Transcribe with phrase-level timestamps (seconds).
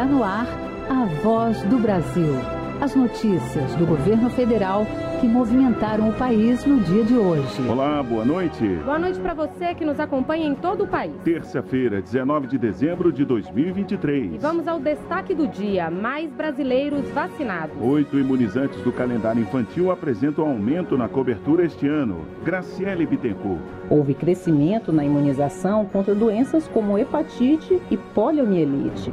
[0.00, 0.46] Está no ar
[0.88, 2.32] a voz do Brasil.
[2.80, 4.86] As notícias do governo federal
[5.20, 7.68] que movimentaram o país no dia de hoje.
[7.68, 8.66] Olá, boa noite.
[8.82, 11.12] Boa noite para você que nos acompanha em todo o país.
[11.22, 14.36] Terça-feira, 19 de dezembro de 2023.
[14.36, 17.76] E vamos ao destaque do dia: mais brasileiros vacinados.
[17.78, 22.24] Oito imunizantes do calendário infantil apresentam aumento na cobertura este ano.
[22.42, 23.60] Graciele Bittencourt.
[23.90, 29.12] Houve crescimento na imunização contra doenças como hepatite e poliomielite.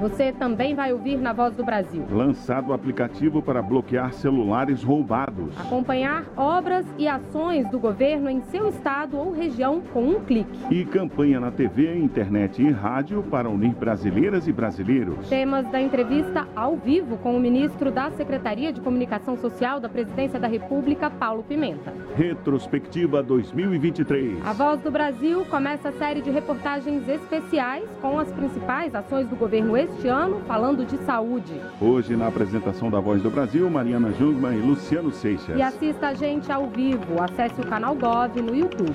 [0.00, 2.06] Você também vai ouvir na Voz do Brasil.
[2.10, 5.54] Lançado o aplicativo para bloquear celulares roubados.
[5.60, 10.58] Acompanhar obras e ações do governo em seu estado ou região com um clique.
[10.70, 15.28] E campanha na TV, internet e rádio para unir brasileiras e brasileiros.
[15.28, 20.40] Temas da entrevista ao vivo com o ministro da Secretaria de Comunicação Social da Presidência
[20.40, 21.92] da República, Paulo Pimenta.
[22.16, 24.46] Retrospectiva 2023.
[24.46, 29.36] A Voz do Brasil começa a série de reportagens especiais com as principais ações do
[29.36, 31.60] governo este ano, falando de saúde.
[31.80, 35.56] Hoje, na apresentação da Voz do Brasil, Mariana Jungmann e Luciano Seixas.
[35.56, 37.20] E assista a gente ao vivo.
[37.20, 38.94] Acesse o canal Gov no YouTube.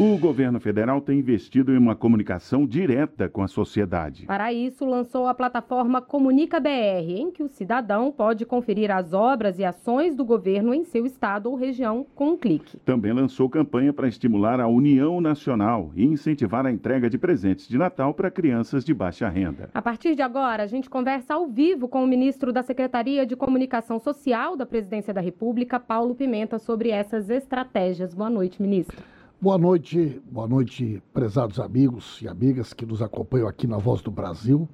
[0.00, 4.24] O governo federal tem investido em uma comunicação direta com a sociedade.
[4.24, 9.58] Para isso, lançou a plataforma Comunica BR, em que o cidadão pode conferir as obras
[9.58, 12.78] e ações do governo em seu estado ou região com um clique.
[12.78, 17.76] Também lançou campanha para estimular a união nacional e incentivar a entrega de presentes de
[17.76, 19.68] Natal para crianças de baixa renda.
[19.74, 23.36] A partir de agora, a gente conversa ao vivo com o ministro da Secretaria de
[23.36, 28.14] Comunicação Social da Presidência da República, Paulo Pimenta, sobre essas estratégias.
[28.14, 29.19] Boa noite, ministro.
[29.42, 34.10] Boa noite, boa noite, prezados amigos e amigas que nos acompanham aqui na Voz do
[34.10, 34.68] Brasil.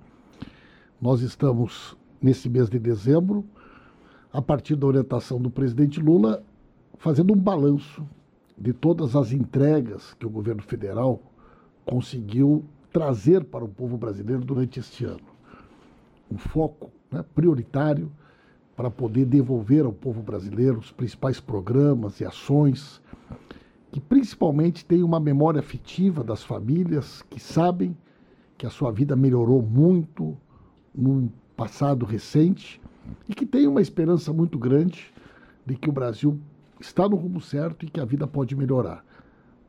[1.01, 3.45] Nós estamos nesse mês de dezembro,
[4.33, 6.43] a partir da orientação do presidente Lula,
[6.99, 8.05] fazendo um balanço
[8.59, 11.23] de todas as entregas que o governo federal
[11.85, 15.29] conseguiu trazer para o povo brasileiro durante este ano.
[16.29, 18.11] Um foco né, prioritário
[18.75, 23.01] para poder devolver ao povo brasileiro os principais programas e ações
[23.97, 27.97] que principalmente tem uma memória afetiva das famílias que sabem
[28.59, 30.37] que a sua vida melhorou muito
[30.95, 32.79] no passado recente
[33.27, 35.11] e que tem uma esperança muito grande
[35.65, 36.39] de que o Brasil
[36.79, 39.03] está no rumo certo e que a vida pode melhorar.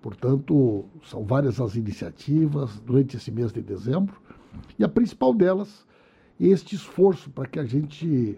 [0.02, 4.22] Portanto, são várias as iniciativas durante esse mês de dezembro
[4.78, 5.88] e a principal delas
[6.38, 8.38] é este esforço para que a gente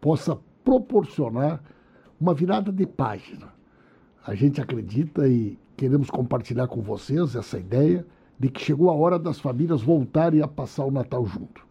[0.00, 1.60] possa proporcionar
[2.20, 3.55] uma virada de página
[4.26, 8.04] a gente acredita e queremos compartilhar com vocês essa ideia
[8.38, 11.64] de que chegou a hora das famílias voltarem a passar o Natal junto.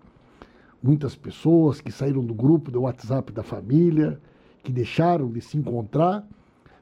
[0.81, 4.21] Muitas pessoas que saíram do grupo do WhatsApp da família,
[4.63, 6.25] que deixaram de se encontrar,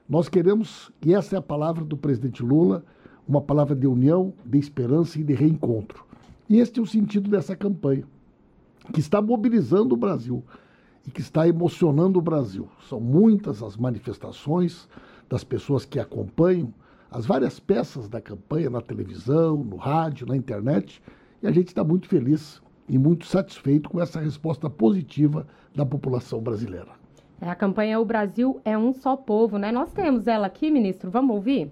[0.07, 2.85] nós queremos, e essa é a palavra do presidente Lula,
[3.27, 6.05] uma palavra de união, de esperança e de reencontro.
[6.47, 8.03] E este é o sentido dessa campanha,
[8.93, 10.43] que está mobilizando o Brasil
[11.07, 12.69] e que está emocionando o Brasil.
[12.87, 14.87] São muitas as manifestações,
[15.29, 16.73] das pessoas que acompanham
[17.11, 21.01] as várias peças da campanha na televisão, no rádio, na internet,
[21.41, 25.45] e a gente está muito feliz e muito satisfeito com essa resposta positiva
[25.75, 26.91] da população brasileira.
[27.39, 29.71] É, a campanha O Brasil é um só povo, né?
[29.71, 31.11] Nós temos ela aqui, ministro.
[31.11, 31.71] Vamos ouvir?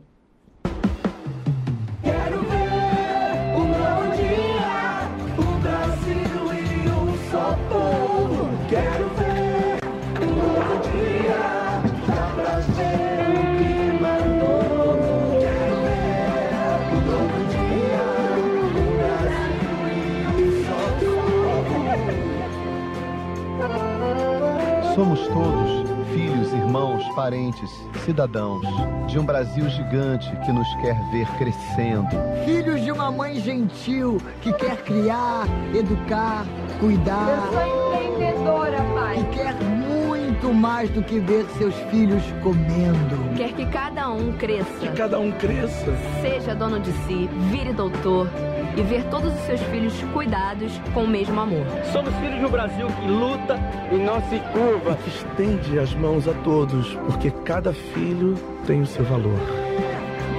[25.01, 27.71] Somos todos filhos, irmãos, parentes,
[28.05, 28.61] cidadãos
[29.07, 32.07] de um Brasil gigante que nos quer ver crescendo.
[32.45, 36.45] Filhos de uma mãe gentil que quer criar, educar,
[36.79, 37.29] cuidar.
[37.29, 39.15] Eu sou empreendedora, pai.
[39.15, 43.35] Que quer muito mais do que ver seus filhos comendo.
[43.35, 44.77] Quer que cada um cresça.
[44.81, 45.97] Que cada um cresça.
[46.21, 48.29] Seja dono de si, vire doutor
[48.77, 51.65] e ver todos os seus filhos cuidados com o mesmo amor.
[51.91, 53.59] Somos filhos de um Brasil que luta
[53.91, 54.91] e não se curva.
[54.91, 58.35] E que estende as mãos a todos, porque cada filho
[58.65, 59.39] tem o seu valor.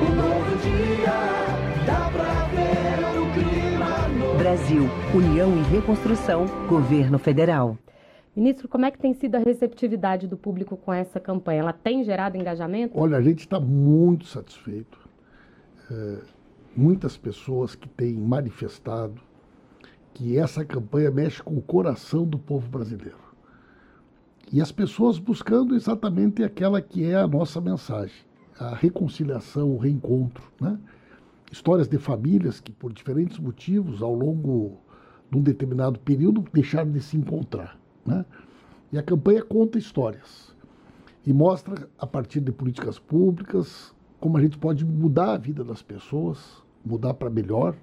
[0.00, 1.12] Um novo dia,
[1.86, 4.38] dá pra ver o clima novo.
[4.38, 7.76] Brasil, União e Reconstrução, Governo Federal.
[8.34, 11.60] Ministro, como é que tem sido a receptividade do público com essa campanha?
[11.60, 12.98] Ela tem gerado engajamento?
[12.98, 14.98] Olha, a gente está muito satisfeito.
[15.90, 16.16] É,
[16.76, 19.20] muitas pessoas que têm manifestado
[20.14, 23.16] que essa campanha mexe com o coração do povo brasileiro.
[24.52, 28.24] E as pessoas buscando exatamente aquela que é a nossa mensagem,
[28.58, 30.44] a reconciliação, o reencontro.
[30.60, 30.78] Né?
[31.52, 34.78] histórias de famílias que, por diferentes motivos, ao longo
[35.30, 37.78] de um determinado período, deixaram de se encontrar.
[38.06, 38.24] Né?
[38.90, 40.56] E a campanha conta histórias
[41.26, 45.82] e mostra, a partir de políticas públicas, como a gente pode mudar a vida das
[45.82, 47.74] pessoas, mudar para melhor.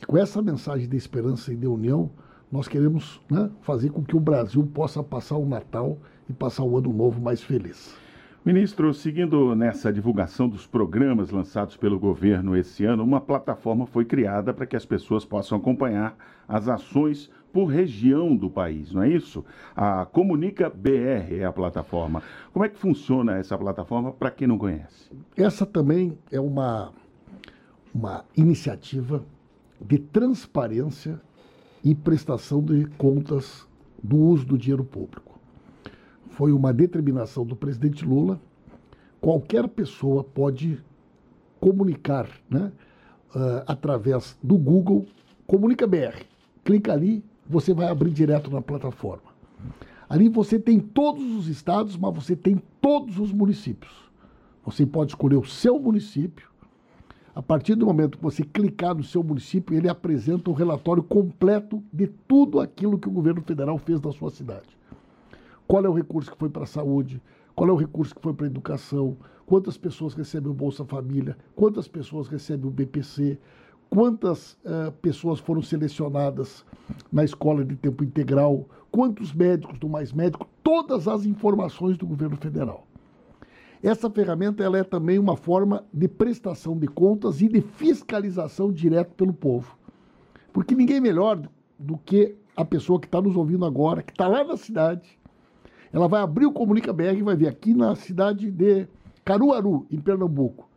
[0.00, 2.10] E com essa mensagem de esperança e de união,
[2.50, 5.98] nós queremos né, fazer com que o Brasil possa passar o Natal
[6.28, 7.96] e passar o Ano Novo mais feliz.
[8.44, 14.52] Ministro, seguindo nessa divulgação dos programas lançados pelo governo esse ano, uma plataforma foi criada
[14.52, 16.16] para que as pessoas possam acompanhar
[16.48, 19.44] as ações por região do país, não é isso?
[19.76, 22.20] A Comunica BR é a plataforma.
[22.52, 25.12] Como é que funciona essa plataforma para quem não conhece?
[25.36, 26.92] Essa também é uma,
[27.94, 29.24] uma iniciativa
[29.80, 31.20] de transparência
[31.84, 33.66] e prestação de contas
[34.02, 35.32] do uso do dinheiro público
[36.32, 38.40] foi uma determinação do presidente Lula.
[39.20, 40.82] Qualquer pessoa pode
[41.60, 42.72] comunicar né,
[43.34, 45.06] uh, através do Google,
[45.46, 46.24] Comunica BR.
[46.64, 49.30] Clica ali, você vai abrir direto na plataforma.
[50.08, 53.92] Ali você tem todos os estados, mas você tem todos os municípios.
[54.64, 56.48] Você pode escolher o seu município.
[57.34, 61.82] A partir do momento que você clicar no seu município, ele apresenta um relatório completo
[61.90, 64.68] de tudo aquilo que o governo federal fez na sua cidade.
[65.66, 67.22] Qual é o recurso que foi para a saúde,
[67.54, 71.38] qual é o recurso que foi para a educação, quantas pessoas recebem o Bolsa Família,
[71.56, 73.38] quantas pessoas recebem o BPC,
[73.88, 76.66] quantas uh, pessoas foram selecionadas
[77.10, 82.36] na escola de tempo integral, quantos médicos do Mais Médico, todas as informações do governo
[82.36, 82.86] federal.
[83.82, 89.12] Essa ferramenta ela é também uma forma de prestação de contas e de fiscalização direto
[89.14, 89.76] pelo povo.
[90.52, 91.42] Porque ninguém melhor
[91.76, 95.18] do que a pessoa que está nos ouvindo agora, que está lá na cidade,
[95.92, 98.86] ela vai abrir o Comunica BR e vai ver aqui na cidade de
[99.24, 100.68] Caruaru, em Pernambuco.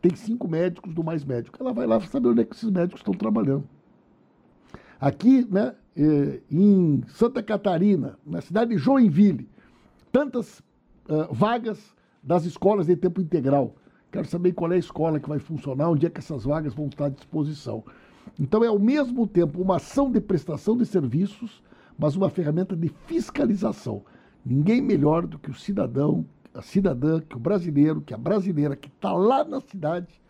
[0.00, 1.56] Tem cinco médicos do Mais Médico.
[1.60, 3.64] Ela vai lá saber onde é que esses médicos estão trabalhando.
[5.00, 9.48] Aqui, né, eh, em Santa Catarina, na cidade de Joinville,
[10.10, 10.60] tantas
[11.08, 11.93] uh, vagas
[12.24, 13.76] das escolas de tempo integral.
[14.10, 16.86] Quero saber qual é a escola que vai funcionar, onde é que essas vagas vão
[16.86, 17.84] estar à disposição.
[18.38, 21.62] Então, é ao mesmo tempo uma ação de prestação de serviços,
[21.98, 24.02] mas uma ferramenta de fiscalização.
[24.44, 26.24] Ninguém melhor do que o cidadão,
[26.54, 30.20] a cidadã, que o brasileiro, que a brasileira que está lá na cidade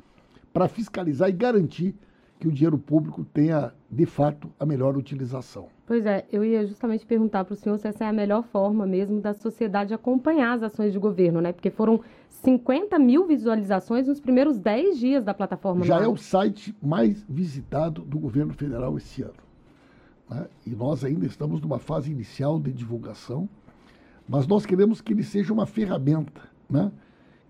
[0.53, 1.95] para fiscalizar e garantir
[2.39, 5.69] que o dinheiro público tenha, de fato, a melhor utilização.
[5.87, 8.87] Pois é, eu ia justamente perguntar para o senhor se essa é a melhor forma
[8.87, 11.53] mesmo da sociedade acompanhar as ações de governo, né?
[11.53, 15.85] Porque foram 50 mil visualizações nos primeiros 10 dias da plataforma.
[15.85, 19.35] Já é o site mais visitado do governo federal esse ano.
[20.29, 20.47] Né?
[20.67, 23.49] E nós ainda estamos numa fase inicial de divulgação
[24.29, 26.91] mas nós queremos que ele seja uma ferramenta, né?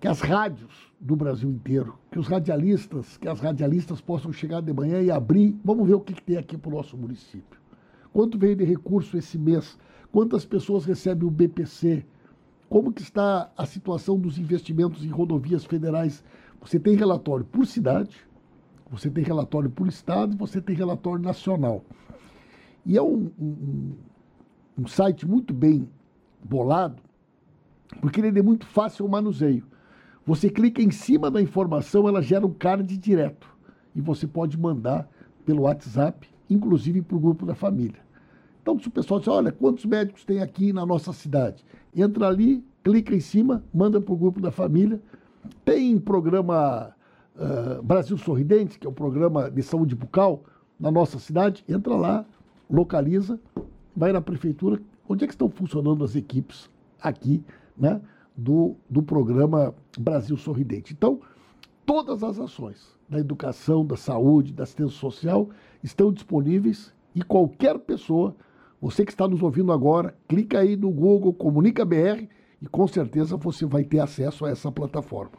[0.05, 4.71] Que as rádios do Brasil inteiro, que os radialistas, que as radialistas possam chegar de
[4.71, 7.59] manhã e abrir, vamos ver o que, que tem aqui para o nosso município.
[8.13, 9.79] Quanto veio de recurso esse mês?
[10.13, 12.05] Quantas pessoas recebem o BPC?
[12.69, 16.23] Como que está a situação dos investimentos em rodovias federais?
[16.61, 18.15] Você tem relatório por cidade,
[18.91, 21.83] você tem relatório por estado, você tem relatório nacional.
[22.85, 23.93] E é um, um,
[24.81, 25.89] um site muito bem
[26.45, 27.01] bolado,
[28.03, 29.65] porque ele é muito fácil o manuseio.
[30.27, 33.47] Você clica em cima da informação, ela gera um card direto.
[33.95, 35.09] E você pode mandar
[35.45, 38.03] pelo WhatsApp, inclusive para o grupo da família.
[38.63, 41.65] Então, se o pessoal diz, olha, quantos médicos tem aqui na nossa cidade?
[41.95, 45.01] Entra ali, clica em cima, manda para o grupo da família.
[45.65, 46.95] Tem programa
[47.37, 50.43] uh, Brasil Sorridente, que é o programa de saúde bucal
[50.81, 51.63] na nossa cidade.
[51.69, 52.25] Entra lá,
[52.71, 53.39] localiza,
[53.95, 56.71] vai na prefeitura, Onde é que estão funcionando as equipes
[57.01, 57.43] aqui,
[57.77, 58.01] né,
[58.37, 60.93] do, do programa Brasil Sorridente?
[60.93, 61.21] Então,
[61.87, 65.51] todas as ações da educação, da saúde, da assistência social
[65.83, 68.35] estão disponíveis e qualquer pessoa,
[68.81, 72.27] você que está nos ouvindo agora, clica aí no Google Comunica BR
[72.61, 75.33] e com certeza você vai ter acesso a essa plataforma.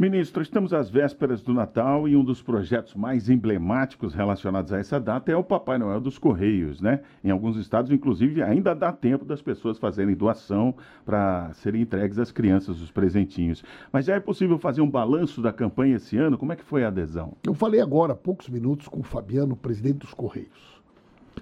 [0.00, 5.00] Ministro, estamos às vésperas do Natal e um dos projetos mais emblemáticos relacionados a essa
[5.00, 7.00] data é o Papai Noel dos Correios, né?
[7.24, 10.72] Em alguns estados, inclusive, ainda dá tempo das pessoas fazerem doação
[11.04, 13.64] para serem entregues às crianças os presentinhos.
[13.92, 16.38] Mas já é possível fazer um balanço da campanha esse ano?
[16.38, 17.32] Como é que foi a adesão?
[17.42, 20.80] Eu falei agora, há poucos minutos, com o Fabiano, presidente dos Correios.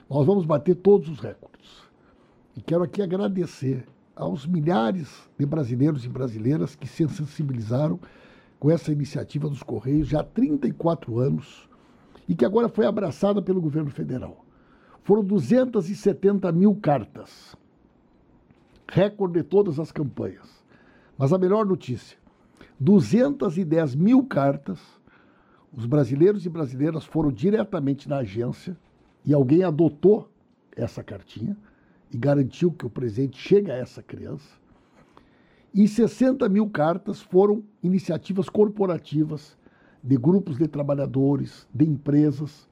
[0.08, 1.82] Nós vamos bater todos os recordes.
[2.56, 3.84] E quero aqui agradecer
[4.16, 8.00] aos milhares de brasileiros e brasileiras que se sensibilizaram
[8.58, 11.68] com essa iniciativa dos Correios já há 34 anos
[12.28, 14.44] e que agora foi abraçada pelo governo federal.
[15.02, 17.56] Foram 270 mil cartas,
[18.88, 20.64] recorde de todas as campanhas.
[21.16, 22.18] Mas a melhor notícia:
[22.80, 24.80] 210 mil cartas,
[25.72, 28.76] Os brasileiros e brasileiras foram diretamente na agência
[29.24, 30.30] e alguém adotou
[30.74, 31.56] essa cartinha
[32.10, 34.48] e garantiu que o presente chega a essa criança.
[35.76, 39.58] E 60 mil cartas foram iniciativas corporativas
[40.02, 42.66] de grupos de trabalhadores, de empresas.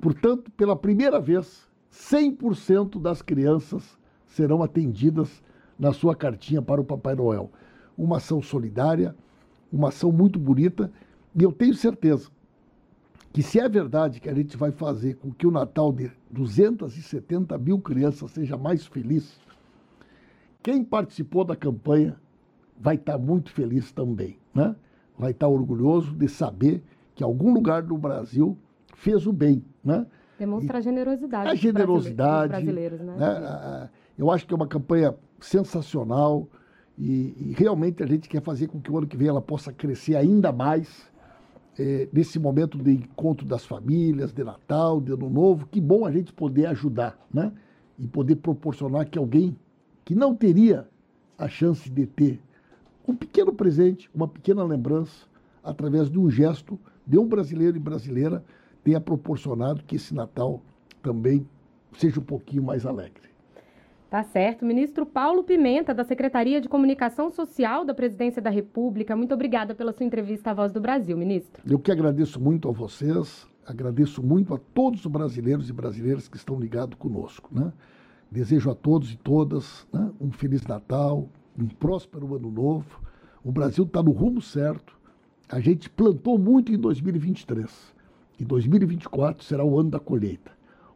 [0.00, 5.40] Portanto, pela primeira vez, 100% das crianças serão atendidas
[5.78, 7.48] na sua cartinha para o Papai Noel.
[7.96, 9.14] Uma ação solidária,
[9.72, 10.90] uma ação muito bonita,
[11.32, 12.28] e eu tenho certeza
[13.32, 17.56] que se é verdade que a gente vai fazer com que o Natal de 270
[17.56, 19.38] mil crianças seja mais feliz,
[20.62, 22.16] quem participou da campanha
[22.78, 24.74] vai estar muito feliz também, né?
[25.18, 26.82] Vai estar orgulhoso de saber
[27.14, 28.56] que algum lugar do Brasil
[28.94, 30.06] fez o bem, né?
[30.38, 31.48] Demonstra a generosidade.
[31.48, 32.48] A dos generosidade.
[32.48, 33.16] brasileiros, né?
[33.16, 33.90] né?
[34.16, 36.48] Eu acho que é uma campanha sensacional
[36.98, 39.72] e, e realmente a gente quer fazer com que o ano que vem ela possa
[39.72, 41.10] crescer ainda mais
[41.78, 45.66] é, nesse momento de encontro das famílias, de Natal, de Ano Novo.
[45.66, 47.52] Que bom a gente poder ajudar, né?
[47.98, 49.56] E poder proporcionar que alguém
[50.10, 50.88] que não teria
[51.38, 52.40] a chance de ter
[53.06, 55.24] um pequeno presente, uma pequena lembrança,
[55.62, 56.76] através de um gesto
[57.06, 58.44] de um brasileiro e brasileira,
[58.82, 60.60] tenha proporcionado que esse Natal
[61.00, 61.46] também
[61.96, 63.30] seja um pouquinho mais alegre.
[64.10, 64.64] Tá certo.
[64.64, 69.92] Ministro Paulo Pimenta, da Secretaria de Comunicação Social da Presidência da República, muito obrigada pela
[69.92, 71.62] sua entrevista à Voz do Brasil, ministro.
[71.64, 76.36] Eu que agradeço muito a vocês, agradeço muito a todos os brasileiros e brasileiras que
[76.36, 77.48] estão ligados conosco.
[77.54, 77.72] Né?
[78.30, 83.00] Desejo a todos e todas né, um Feliz Natal, um próspero Ano Novo.
[83.42, 84.96] O Brasil está no rumo certo.
[85.48, 87.92] A gente plantou muito em 2023.
[88.38, 90.52] E 2024 será o ano da colheita.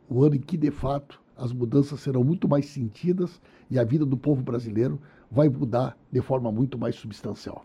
[0.09, 4.07] O ano em que, de fato, as mudanças serão muito mais sentidas e a vida
[4.07, 5.01] do povo brasileiro
[5.31, 7.65] vai mudar de forma muito mais substancial.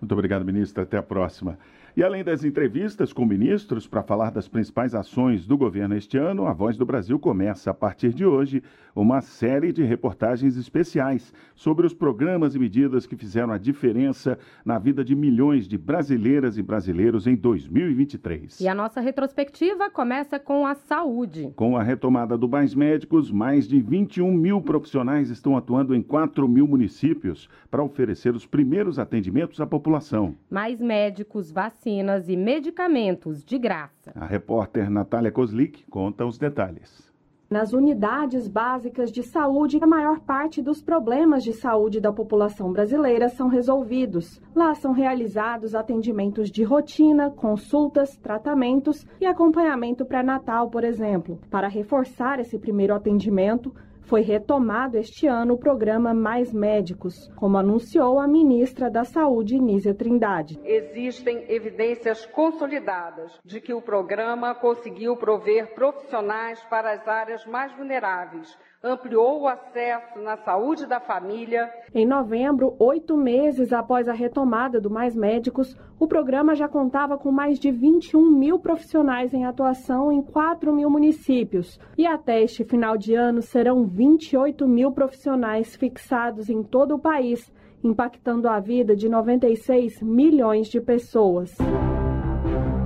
[0.00, 0.82] Muito obrigado, ministro.
[0.82, 1.58] Até a próxima.
[1.96, 6.46] E além das entrevistas com ministros para falar das principais ações do governo este ano,
[6.46, 8.62] a Voz do Brasil começa a partir de hoje
[8.94, 14.78] uma série de reportagens especiais sobre os programas e medidas que fizeram a diferença na
[14.78, 18.60] vida de milhões de brasileiras e brasileiros em 2023.
[18.60, 21.52] E a nossa retrospectiva começa com a saúde.
[21.56, 26.48] Com a retomada do Mais Médicos, mais de 21 mil profissionais estão atuando em 4
[26.48, 30.36] mil municípios para oferecer os primeiros atendimentos à população.
[30.48, 31.79] Mais médicos, vacinas
[32.28, 34.12] e medicamentos de graça.
[34.14, 37.10] A repórter Natália Kozlik conta os detalhes.
[37.50, 43.28] Nas unidades básicas de saúde, a maior parte dos problemas de saúde da população brasileira
[43.28, 44.40] são resolvidos.
[44.54, 51.40] Lá são realizados atendimentos de rotina, consultas, tratamentos e acompanhamento pré-natal, por exemplo.
[51.50, 53.74] Para reforçar esse primeiro atendimento,
[54.10, 59.94] foi retomado este ano o programa Mais Médicos, como anunciou a ministra da Saúde, Nízia
[59.94, 60.58] Trindade.
[60.64, 68.58] Existem evidências consolidadas de que o programa conseguiu prover profissionais para as áreas mais vulneráveis,
[68.82, 71.70] ampliou o acesso na saúde da família.
[71.94, 77.30] Em novembro, oito meses após a retomada do Mais Médicos, o programa já contava com
[77.30, 81.78] mais de 21 mil profissionais em atuação em 4 mil municípios.
[81.98, 87.52] E até este final de ano serão 28 mil profissionais fixados em todo o país,
[87.84, 91.54] impactando a vida de 96 milhões de pessoas.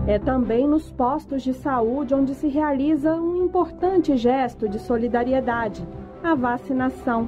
[0.06, 5.82] É também nos postos de saúde onde se realiza um importante gesto de solidariedade,
[6.22, 7.26] a vacinação.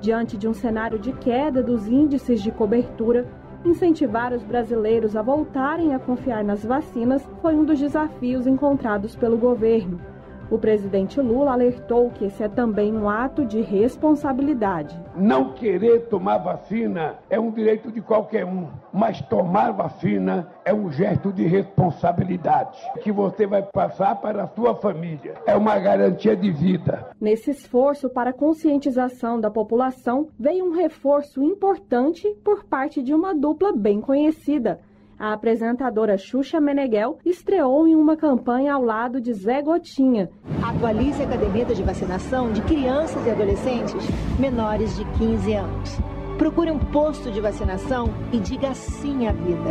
[0.00, 3.28] Diante de um cenário de queda dos índices de cobertura,
[3.64, 9.38] incentivar os brasileiros a voltarem a confiar nas vacinas foi um dos desafios encontrados pelo
[9.38, 10.00] governo.
[10.48, 14.96] O presidente Lula alertou que esse é também um ato de responsabilidade.
[15.16, 20.88] Não querer tomar vacina é um direito de qualquer um, mas tomar vacina é um
[20.90, 25.34] gesto de responsabilidade que você vai passar para a sua família.
[25.46, 27.10] É uma garantia de vida.
[27.20, 33.72] Nesse esforço para conscientização da população, veio um reforço importante por parte de uma dupla
[33.72, 34.78] bem conhecida.
[35.18, 40.28] A apresentadora Xuxa Meneghel estreou em uma campanha ao lado de Zé Gotinha.
[40.62, 43.94] Atualize a caderneta de vacinação de crianças e adolescentes
[44.38, 45.98] menores de 15 anos.
[46.36, 49.70] Procure um posto de vacinação e diga sim à vida.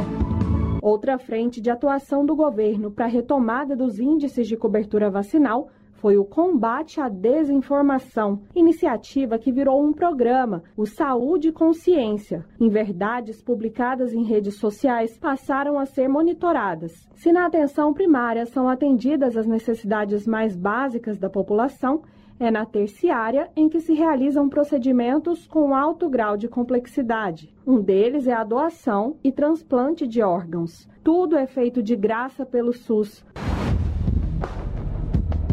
[0.82, 5.70] Outra frente de atuação do governo para a retomada dos índices de cobertura vacinal
[6.05, 12.45] foi o combate à desinformação, iniciativa que virou um programa, o Saúde e Consciência.
[12.59, 17.09] Em verdades publicadas em redes sociais passaram a ser monitoradas.
[17.15, 22.03] Se na atenção primária são atendidas as necessidades mais básicas da população,
[22.39, 27.51] é na terciária em que se realizam procedimentos com alto grau de complexidade.
[27.65, 30.88] Um deles é a doação e transplante de órgãos.
[31.03, 33.25] Tudo é feito de graça pelo SUS.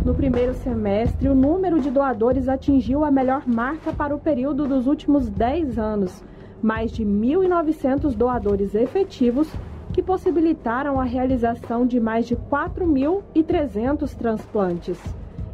[0.05, 4.89] No primeiro semestre, o número de doadores atingiu a melhor marca para o período dos
[4.89, 6.25] últimos 10 anos.
[6.61, 9.49] Mais de 1.900 doadores efetivos
[9.93, 14.99] que possibilitaram a realização de mais de 4.300 transplantes.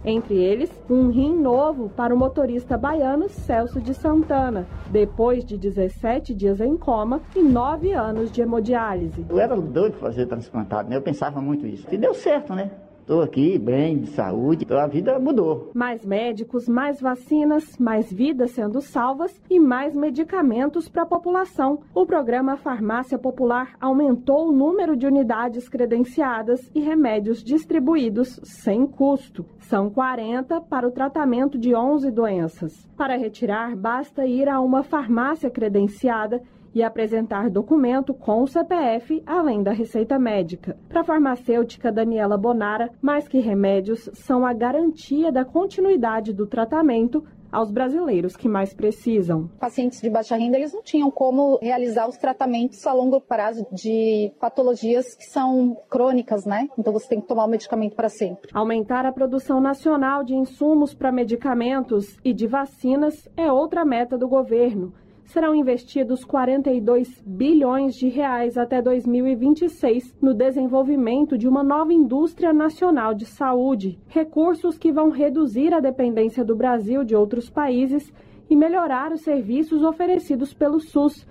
[0.02, 6.32] Entre eles, um rim novo para o motorista baiano Celso de Santana, depois de 17
[6.34, 9.26] dias em coma e 9 anos de hemodiálise.
[9.28, 10.96] Eu era doido fazer transplantado, né?
[10.96, 11.86] Eu pensava muito isso.
[11.92, 12.70] E deu certo, né?
[13.08, 15.70] Estou aqui bem, de saúde, a vida mudou.
[15.72, 21.80] Mais médicos, mais vacinas, mais vidas sendo salvas e mais medicamentos para a população.
[21.94, 29.42] O programa Farmácia Popular aumentou o número de unidades credenciadas e remédios distribuídos sem custo.
[29.60, 32.86] São 40 para o tratamento de 11 doenças.
[32.94, 36.42] Para retirar, basta ir a uma farmácia credenciada
[36.78, 40.78] e apresentar documento com o CPF, além da receita médica.
[40.88, 47.24] Para a farmacêutica Daniela Bonara, mais que remédios, são a garantia da continuidade do tratamento
[47.50, 49.48] aos brasileiros que mais precisam.
[49.58, 54.30] Pacientes de baixa renda, eles não tinham como realizar os tratamentos a longo prazo de
[54.38, 56.68] patologias que são crônicas, né?
[56.78, 58.50] Então você tem que tomar o medicamento para sempre.
[58.54, 64.28] Aumentar a produção nacional de insumos para medicamentos e de vacinas é outra meta do
[64.28, 64.92] governo
[65.28, 73.14] serão investidos 42 bilhões de reais até 2026 no desenvolvimento de uma nova indústria nacional
[73.14, 78.10] de saúde, recursos que vão reduzir a dependência do Brasil de outros países
[78.48, 81.26] e melhorar os serviços oferecidos pelo SUS.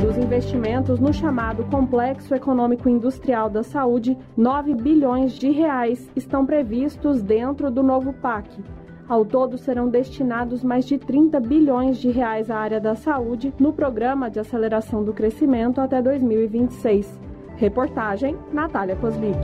[0.00, 7.22] Dos investimentos no chamado Complexo Econômico Industrial da Saúde, 9 bilhões de reais estão previstos
[7.22, 8.62] dentro do novo PAC.
[9.06, 13.70] Ao todo, serão destinados mais de 30 bilhões de reais à área da saúde no
[13.70, 17.20] Programa de Aceleração do Crescimento até 2026.
[17.56, 19.38] Reportagem Natália Kozlik.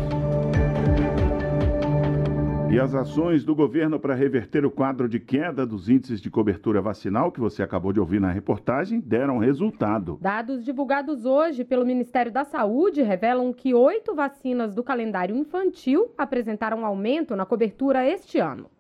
[2.73, 6.81] E as ações do governo para reverter o quadro de queda dos índices de cobertura
[6.81, 10.17] vacinal, que você acabou de ouvir na reportagem, deram resultado.
[10.23, 16.87] Dados divulgados hoje pelo Ministério da Saúde revelam que oito vacinas do calendário infantil apresentaram
[16.87, 18.71] aumento na cobertura este ano.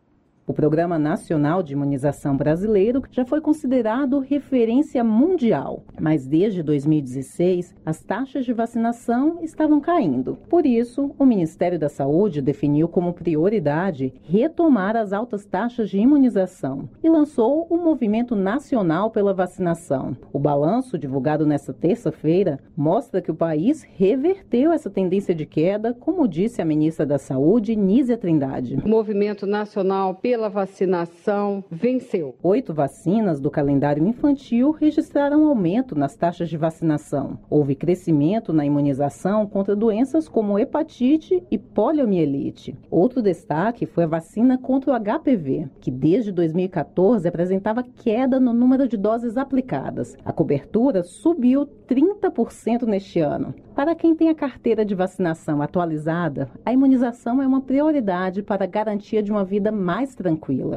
[0.50, 8.02] O Programa Nacional de Imunização Brasileiro já foi considerado referência mundial, mas desde 2016 as
[8.02, 10.36] taxas de vacinação estavam caindo.
[10.48, 16.88] Por isso, o Ministério da Saúde definiu como prioridade retomar as altas taxas de imunização
[17.00, 20.16] e lançou o Movimento Nacional pela Vacinação.
[20.32, 26.26] O balanço divulgado nesta terça-feira mostra que o país reverteu essa tendência de queda, como
[26.26, 28.74] disse a ministra da Saúde, Nízia Trindade.
[28.84, 32.34] O Movimento Nacional pela Vacinação venceu.
[32.42, 37.38] Oito vacinas do calendário infantil registraram aumento nas taxas de vacinação.
[37.48, 42.76] Houve crescimento na imunização contra doenças como hepatite e poliomielite.
[42.90, 48.88] Outro destaque foi a vacina contra o HPV, que desde 2014 apresentava queda no número
[48.88, 50.16] de doses aplicadas.
[50.24, 53.54] A cobertura subiu 30% neste ano.
[53.74, 58.66] Para quem tem a carteira de vacinação atualizada, a imunização é uma prioridade para a
[58.66, 60.29] garantia de uma vida mais tranquila.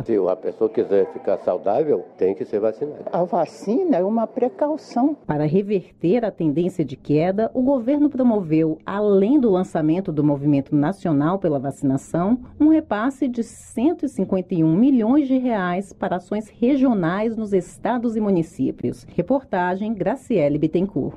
[0.03, 3.05] Se a pessoa quiser ficar saudável, tem que ser vacinada.
[3.11, 5.15] A vacina é uma precaução.
[5.25, 11.39] Para reverter a tendência de queda, o governo promoveu, além do lançamento do Movimento Nacional
[11.39, 18.21] pela Vacinação, um repasse de 151 milhões de reais para ações regionais nos estados e
[18.21, 19.03] municípios.
[19.03, 21.15] Reportagem Graciele Bittencourt.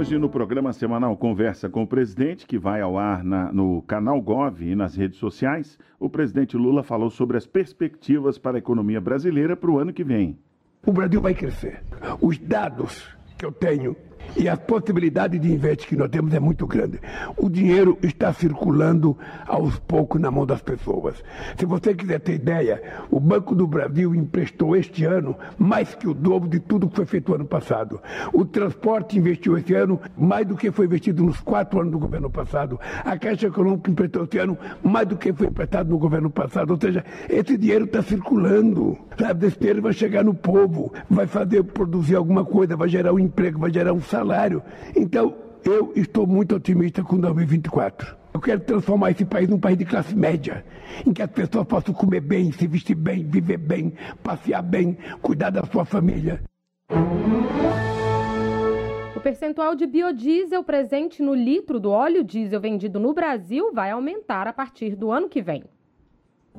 [0.00, 4.18] Hoje, no programa semanal Conversa com o Presidente, que vai ao ar na, no canal
[4.18, 8.98] Gov e nas redes sociais, o presidente Lula falou sobre as perspectivas para a economia
[8.98, 10.38] brasileira para o ano que vem.
[10.86, 11.84] O Brasil vai crescer.
[12.18, 13.94] Os dados que eu tenho
[14.36, 17.00] e a possibilidade de investir que nós temos é muito grande.
[17.36, 19.16] O dinheiro está circulando
[19.46, 21.22] aos poucos na mão das pessoas.
[21.56, 26.14] Se você quiser ter ideia, o Banco do Brasil emprestou este ano mais que o
[26.14, 28.00] dobro de tudo que foi feito ano passado.
[28.32, 32.30] O transporte investiu este ano mais do que foi investido nos quatro anos do governo
[32.30, 32.78] passado.
[33.04, 36.70] A Caixa Econômica emprestou este ano mais do que foi emprestado no governo passado.
[36.70, 38.96] Ou seja, esse dinheiro está circulando.
[39.18, 43.18] Sabe, esse dinheiro vai chegar no povo, vai fazer produzir alguma coisa, vai gerar um
[43.18, 44.19] emprego, vai gerar um salário.
[44.96, 48.16] Então, eu estou muito otimista com 2024.
[48.32, 50.64] Eu quero transformar esse país num país de classe média,
[51.04, 55.50] em que as pessoas possam comer bem, se vestir bem, viver bem, passear bem, cuidar
[55.50, 56.40] da sua família.
[59.16, 64.46] O percentual de biodiesel presente no litro do óleo diesel vendido no Brasil vai aumentar
[64.46, 65.64] a partir do ano que vem.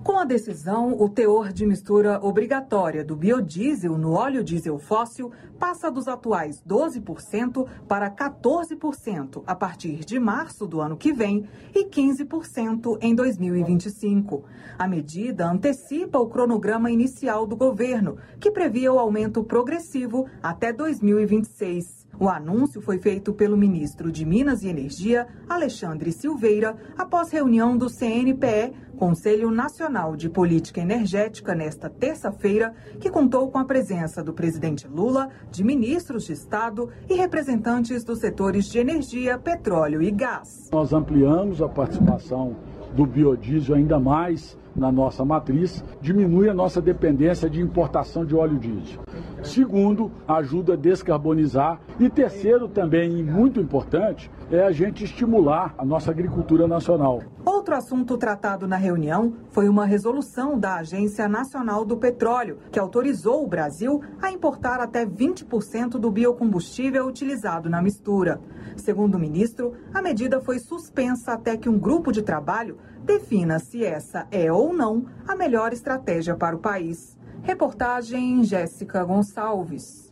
[0.03, 5.91] Com a decisão, o teor de mistura obrigatória do biodiesel no óleo diesel fóssil passa
[5.91, 12.97] dos atuais 12% para 14% a partir de março do ano que vem e 15%
[12.99, 14.43] em 2025.
[14.77, 22.00] A medida antecipa o cronograma inicial do governo, que previa o aumento progressivo até 2026.
[22.19, 27.89] O anúncio foi feito pelo ministro de Minas e Energia, Alexandre Silveira, após reunião do
[27.89, 34.87] CNPE, Conselho Nacional de Política Energética, nesta terça-feira, que contou com a presença do presidente
[34.87, 40.69] Lula, de ministros de Estado e representantes dos setores de energia, petróleo e gás.
[40.71, 42.55] Nós ampliamos a participação
[42.95, 48.57] do biodiesel ainda mais na nossa matriz, diminui a nossa dependência de importação de óleo
[48.57, 49.01] diesel.
[49.43, 51.79] Segundo, ajuda a descarbonizar.
[51.99, 57.21] E terceiro, também e muito importante, é a gente estimular a nossa agricultura nacional.
[57.43, 63.43] Outro assunto tratado na reunião foi uma resolução da Agência Nacional do Petróleo, que autorizou
[63.43, 68.39] o Brasil a importar até 20% do biocombustível utilizado na mistura.
[68.75, 73.83] Segundo o ministro, a medida foi suspensa até que um grupo de trabalho defina se
[73.83, 77.17] essa é ou não a melhor estratégia para o país.
[77.43, 80.11] Reportagem Jéssica Gonçalves.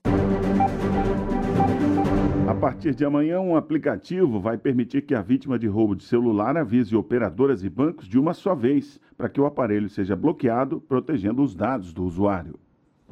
[2.47, 6.57] A partir de amanhã, um aplicativo vai permitir que a vítima de roubo de celular
[6.57, 11.43] avise operadoras e bancos de uma só vez, para que o aparelho seja bloqueado, protegendo
[11.43, 12.55] os dados do usuário.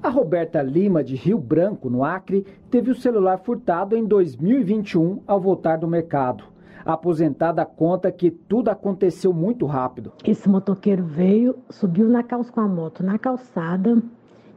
[0.02, 5.40] A Roberta Lima, de Rio Branco, no Acre, teve o celular furtado em 2021 ao
[5.40, 6.44] voltar do mercado.
[6.88, 10.13] A aposentada conta que tudo aconteceu muito rápido.
[10.23, 14.02] Esse motoqueiro veio, subiu na calça com a moto na calçada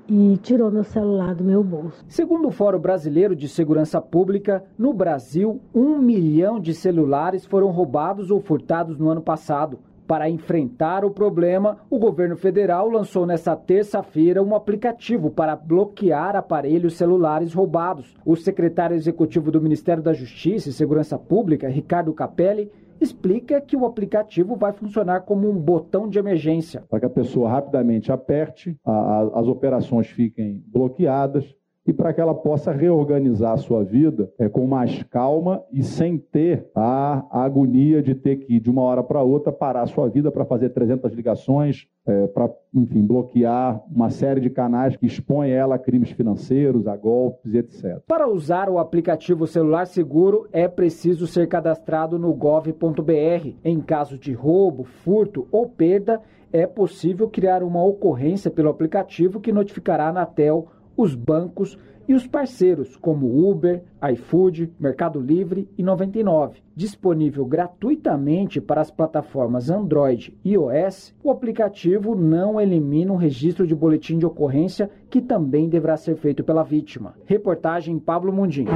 [0.09, 2.05] e tirou meu celular do meu bolso.
[2.07, 8.31] Segundo o Fórum Brasileiro de Segurança Pública, no Brasil, um milhão de celulares foram roubados
[8.31, 9.81] ou furtados no ano passado.
[10.11, 16.95] Para enfrentar o problema, o governo federal lançou nesta terça-feira um aplicativo para bloquear aparelhos
[16.95, 18.17] celulares roubados.
[18.27, 23.87] O secretário executivo do Ministério da Justiça e Segurança Pública, Ricardo Capelli, explica que o
[23.87, 26.83] aplicativo vai funcionar como um botão de emergência.
[26.91, 31.55] Para que a pessoa rapidamente aperte, a, a, as operações fiquem bloqueadas
[31.87, 36.19] e para que ela possa reorganizar a sua vida é, com mais calma e sem
[36.19, 40.31] ter a, agonia de ter que, de uma hora para outra, parar a sua vida
[40.31, 45.77] para fazer 300 ligações, é, para, enfim, bloquear uma série de canais que expõem ela
[45.77, 47.99] a crimes financeiros, a golpes, etc.
[48.07, 53.55] Para usar o aplicativo celular seguro, é preciso ser cadastrado no gov.br.
[53.65, 56.21] Em caso de roubo, furto ou perda,
[56.53, 60.69] é possível criar uma ocorrência pelo aplicativo que notificará a Anatel
[61.03, 63.83] os bancos e os parceiros como Uber,
[64.13, 66.61] iFood, Mercado Livre e 99.
[66.75, 73.75] Disponível gratuitamente para as plataformas Android e iOS, o aplicativo não elimina o registro de
[73.75, 77.15] boletim de ocorrência que também deverá ser feito pela vítima.
[77.27, 78.67] Reportagem Pablo Mundim.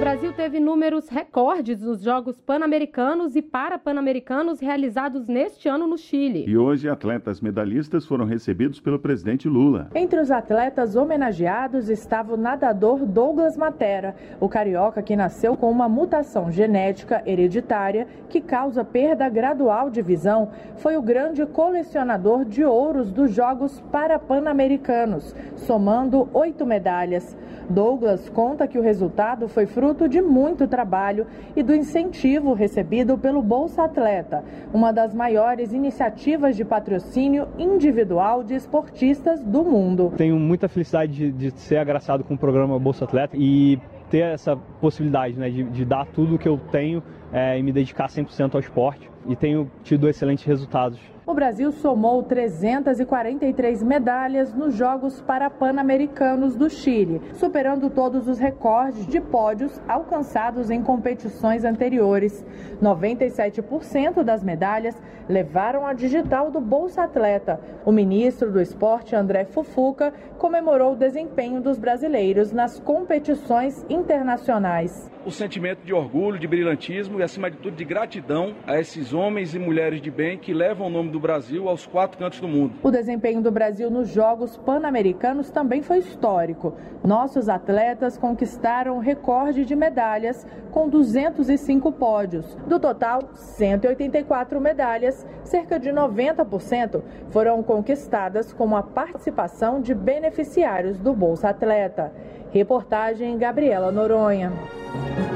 [0.00, 6.44] Brasil teve números recordes nos Jogos Pan-Americanos e Parapan-Americanos realizados neste ano no Chile.
[6.46, 9.90] E hoje, atletas medalhistas foram recebidos pelo presidente Lula.
[9.96, 15.88] Entre os atletas homenageados estava o nadador Douglas Matera, o carioca que nasceu com uma
[15.88, 23.10] mutação genética hereditária que causa perda gradual de visão, foi o grande colecionador de ouros
[23.10, 27.36] dos Jogos Parapan-Americanos, somando oito medalhas.
[27.68, 33.42] Douglas conta que o resultado foi fruto de muito trabalho e do incentivo recebido pelo
[33.42, 40.12] Bolsa Atleta, uma das maiores iniciativas de patrocínio individual de esportistas do mundo.
[40.16, 43.78] Tenho muita felicidade de, de ser agraciado com o programa Bolsa Atleta e
[44.10, 47.72] ter essa possibilidade né, de, de dar tudo o que eu tenho é, e me
[47.72, 50.98] dedicar 100% ao esporte e tenho tido excelentes resultados.
[51.28, 59.20] O Brasil somou 343 medalhas nos Jogos Parapan-Americanos do Chile, superando todos os recordes de
[59.20, 62.42] pódios alcançados em competições anteriores.
[62.82, 64.96] 97% das medalhas
[65.28, 67.60] levaram a digital do Bolsa Atleta.
[67.84, 75.10] O ministro do Esporte, André Fufuca, comemorou o desempenho dos brasileiros nas competições internacionais.
[75.26, 79.54] O sentimento de orgulho, de brilhantismo e, acima de tudo, de gratidão a esses homens
[79.54, 82.74] e mulheres de bem que levam o nome do Brasil aos quatro cantos do mundo.
[82.82, 86.74] O desempenho do Brasil nos Jogos Pan-Americanos também foi histórico.
[87.04, 92.56] Nossos atletas conquistaram o recorde de medalhas com 205 pódios.
[92.66, 101.12] Do total, 184 medalhas, cerca de 90% foram conquistadas com a participação de beneficiários do
[101.12, 102.12] Bolsa Atleta.
[102.50, 104.52] Reportagem Gabriela Noronha.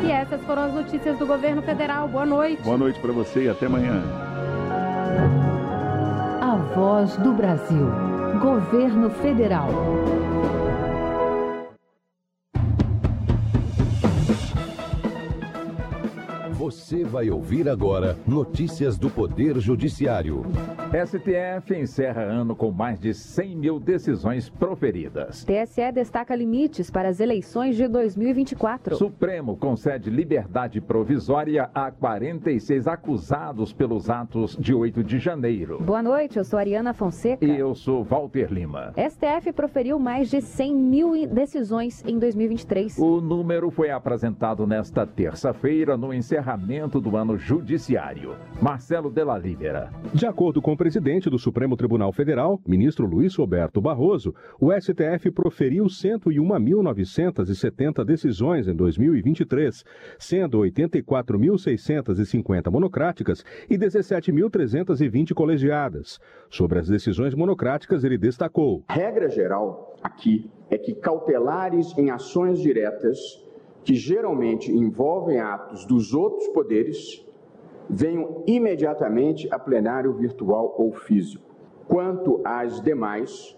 [0.03, 2.09] E essas foram as notícias do governo federal.
[2.09, 2.63] Boa noite.
[2.63, 4.03] Boa noite para você e até amanhã.
[6.53, 7.89] A voz do Brasil.
[8.39, 9.71] Governo Federal.
[16.73, 20.43] Você vai ouvir agora notícias do Poder Judiciário.
[21.07, 25.45] STF encerra ano com mais de 100 mil decisões proferidas.
[25.45, 28.97] TSE destaca limites para as eleições de 2024.
[28.97, 35.79] Supremo concede liberdade provisória a 46 acusados pelos atos de 8 de janeiro.
[35.79, 37.45] Boa noite, eu sou Ariana Fonseca.
[37.45, 38.95] E eu sou Walter Lima.
[38.97, 42.97] STF proferiu mais de 100 mil decisões em 2023.
[42.99, 46.62] O número foi apresentado nesta terça-feira no encerramento
[47.01, 48.37] do ano judiciário.
[48.61, 49.91] Marcelo Della Libera.
[50.15, 55.33] De acordo com o presidente do Supremo Tribunal Federal, ministro Luiz Roberto Barroso, o STF
[55.33, 59.83] proferiu 101.970 decisões em 2023,
[60.19, 66.21] sendo 84.650 monocráticas e 17.320 colegiadas.
[66.49, 73.19] Sobre as decisões monocráticas, ele destacou: Regra geral aqui é que cautelares em ações diretas
[73.85, 77.27] que geralmente envolvem atos dos outros poderes,
[77.89, 81.45] venham imediatamente a plenário virtual ou físico.
[81.89, 83.57] Quanto às demais,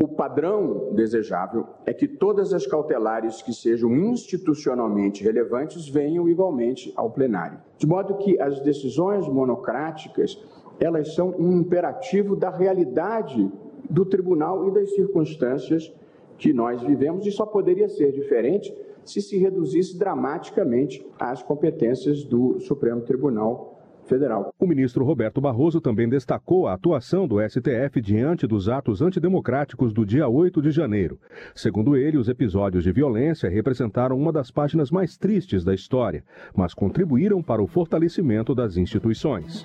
[0.00, 7.10] o padrão desejável é que todas as cautelares que sejam institucionalmente relevantes venham igualmente ao
[7.10, 7.58] plenário.
[7.78, 10.36] De modo que as decisões monocráticas,
[10.80, 13.50] elas são um imperativo da realidade
[13.88, 15.92] do tribunal e das circunstâncias
[16.38, 18.74] que nós vivemos e só poderia ser diferente
[19.04, 23.74] se se reduzisse dramaticamente as competências do Supremo Tribunal
[24.06, 24.52] Federal.
[24.58, 30.04] O ministro Roberto Barroso também destacou a atuação do STF diante dos atos antidemocráticos do
[30.04, 31.18] dia 8 de janeiro.
[31.54, 36.22] Segundo ele, os episódios de violência representaram uma das páginas mais tristes da história,
[36.54, 39.64] mas contribuíram para o fortalecimento das instituições.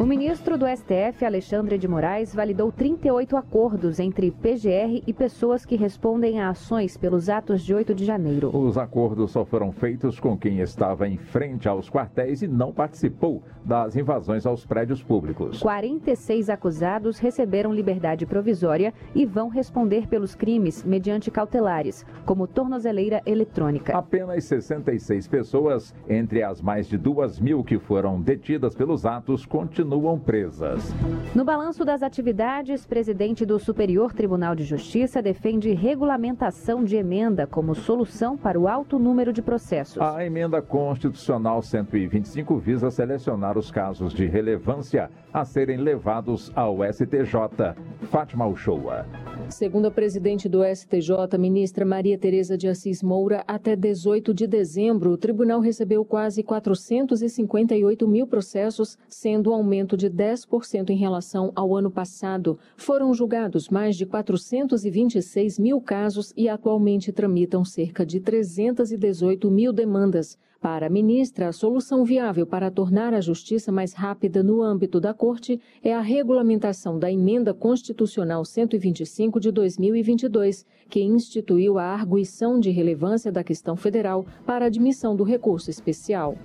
[0.00, 5.76] O ministro do STF, Alexandre de Moraes, validou 38 acordos entre PGR e pessoas que
[5.76, 8.50] respondem a ações pelos atos de 8 de janeiro.
[8.56, 13.42] Os acordos só foram feitos com quem estava em frente aos quartéis e não participou
[13.62, 15.60] das invasões aos prédios públicos.
[15.60, 23.94] 46 acusados receberam liberdade provisória e vão responder pelos crimes mediante cautelares, como tornozeleira eletrônica.
[23.94, 29.89] Apenas 66 pessoas, entre as mais de duas mil que foram detidas pelos atos, continuam
[30.18, 30.94] presas.
[31.34, 37.74] No balanço das atividades, presidente do Superior Tribunal de Justiça defende regulamentação de emenda como
[37.74, 40.00] solução para o alto número de processos.
[40.00, 47.74] A emenda constitucional 125 visa selecionar os casos de relevância a serem levados ao STJ.
[48.10, 49.06] Fátima Uchoa.
[49.48, 55.10] Segundo a presidente do STJ, ministra Maria Tereza de Assis Moura, até 18 de dezembro,
[55.10, 61.76] o tribunal recebeu quase 458 mil processos, sendo um aumento de 10% em relação ao
[61.76, 62.58] ano passado.
[62.76, 70.38] Foram julgados mais de 426 mil casos e atualmente tramitam cerca de 318 mil demandas.
[70.60, 75.14] Para a ministra, a solução viável para tornar a justiça mais rápida no âmbito da
[75.14, 82.70] Corte é a regulamentação da Emenda Constitucional 125 de 2022, que instituiu a arguição de
[82.70, 86.36] relevância da questão federal para admissão do recurso especial.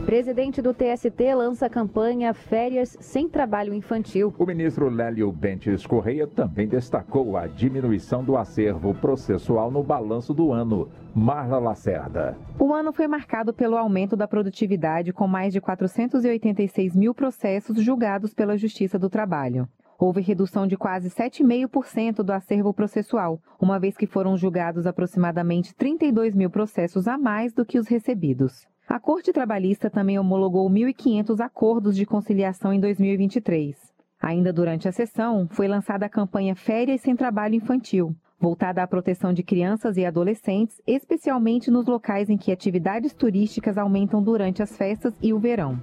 [0.00, 4.34] Presidente do TST lança a campanha Férias sem Trabalho Infantil.
[4.38, 10.52] O ministro Lélio Bentes Correia também destacou a diminuição do acervo processual no balanço do
[10.52, 10.88] ano.
[11.14, 12.36] Marla Lacerda.
[12.58, 18.34] O ano foi marcado pelo aumento da produtividade, com mais de 486 mil processos julgados
[18.34, 19.68] pela Justiça do Trabalho.
[19.98, 26.34] Houve redução de quase 7,5% do acervo processual, uma vez que foram julgados aproximadamente 32
[26.34, 28.66] mil processos a mais do que os recebidos.
[28.88, 33.76] A Corte Trabalhista também homologou 1.500 acordos de conciliação em 2023.
[34.20, 39.32] Ainda durante a sessão, foi lançada a campanha Férias sem Trabalho Infantil, voltada à proteção
[39.32, 45.14] de crianças e adolescentes, especialmente nos locais em que atividades turísticas aumentam durante as festas
[45.22, 45.80] e o verão.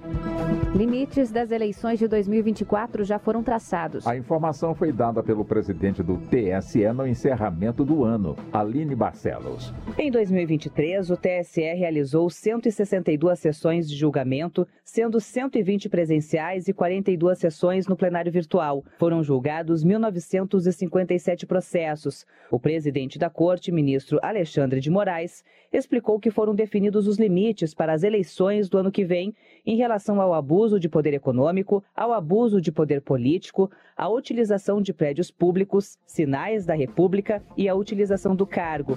[0.74, 4.06] Limites das eleições de 2024 já foram traçados.
[4.06, 9.72] A informação foi dada pelo presidente do TSE no encerramento do ano, Aline Barcelos.
[9.98, 17.88] Em 2023, o TSE realizou 162 sessões de julgamento, sendo 120 presenciais e 42 sessões
[17.88, 18.84] no plenário virtual.
[18.98, 22.26] Foram julgados 1.957 processos.
[22.50, 27.92] O presidente da corte, ministro Alexandre de Moraes, explicou que foram definidos os limites para
[27.92, 32.60] as eleições do ano que vem em relação ao abuso de poder econômico, ao abuso
[32.60, 38.46] de poder político, à utilização de prédios públicos, sinais da República e a utilização do
[38.46, 38.96] cargo.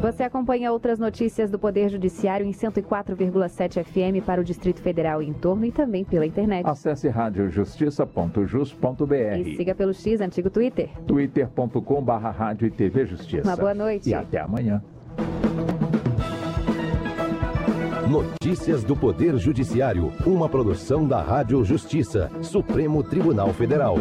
[0.00, 5.28] Você acompanha outras notícias do Poder Judiciário em 104,7 FM para o Distrito Federal e
[5.28, 6.66] em torno e também pela internet.
[6.66, 10.88] Acesse radiojustiça.jus.br E siga pelo X, antigo Twitter.
[11.06, 13.48] twitter.com barra rádio e TV Justiça.
[13.48, 14.08] Uma boa noite.
[14.08, 14.82] E até amanhã.
[18.10, 23.98] Notícias do Poder Judiciário, uma produção da Rádio Justiça, Supremo Tribunal Federal.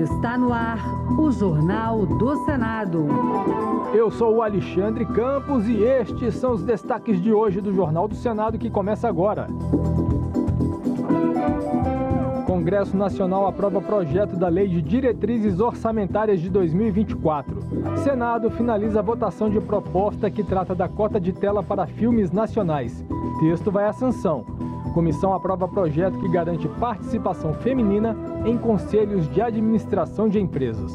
[0.00, 0.78] Está no ar
[1.18, 3.08] o Jornal do Senado.
[3.92, 8.14] Eu sou o Alexandre Campos e estes são os destaques de hoje do Jornal do
[8.14, 9.48] Senado que começa agora.
[12.64, 17.58] Congresso Nacional aprova projeto da Lei de Diretrizes Orçamentárias de 2024.
[17.98, 23.04] Senado finaliza a votação de proposta que trata da cota de tela para filmes nacionais.
[23.38, 24.46] Texto vai à sanção.
[24.94, 30.90] Comissão aprova projeto que garante participação feminina em conselhos de administração de empresas.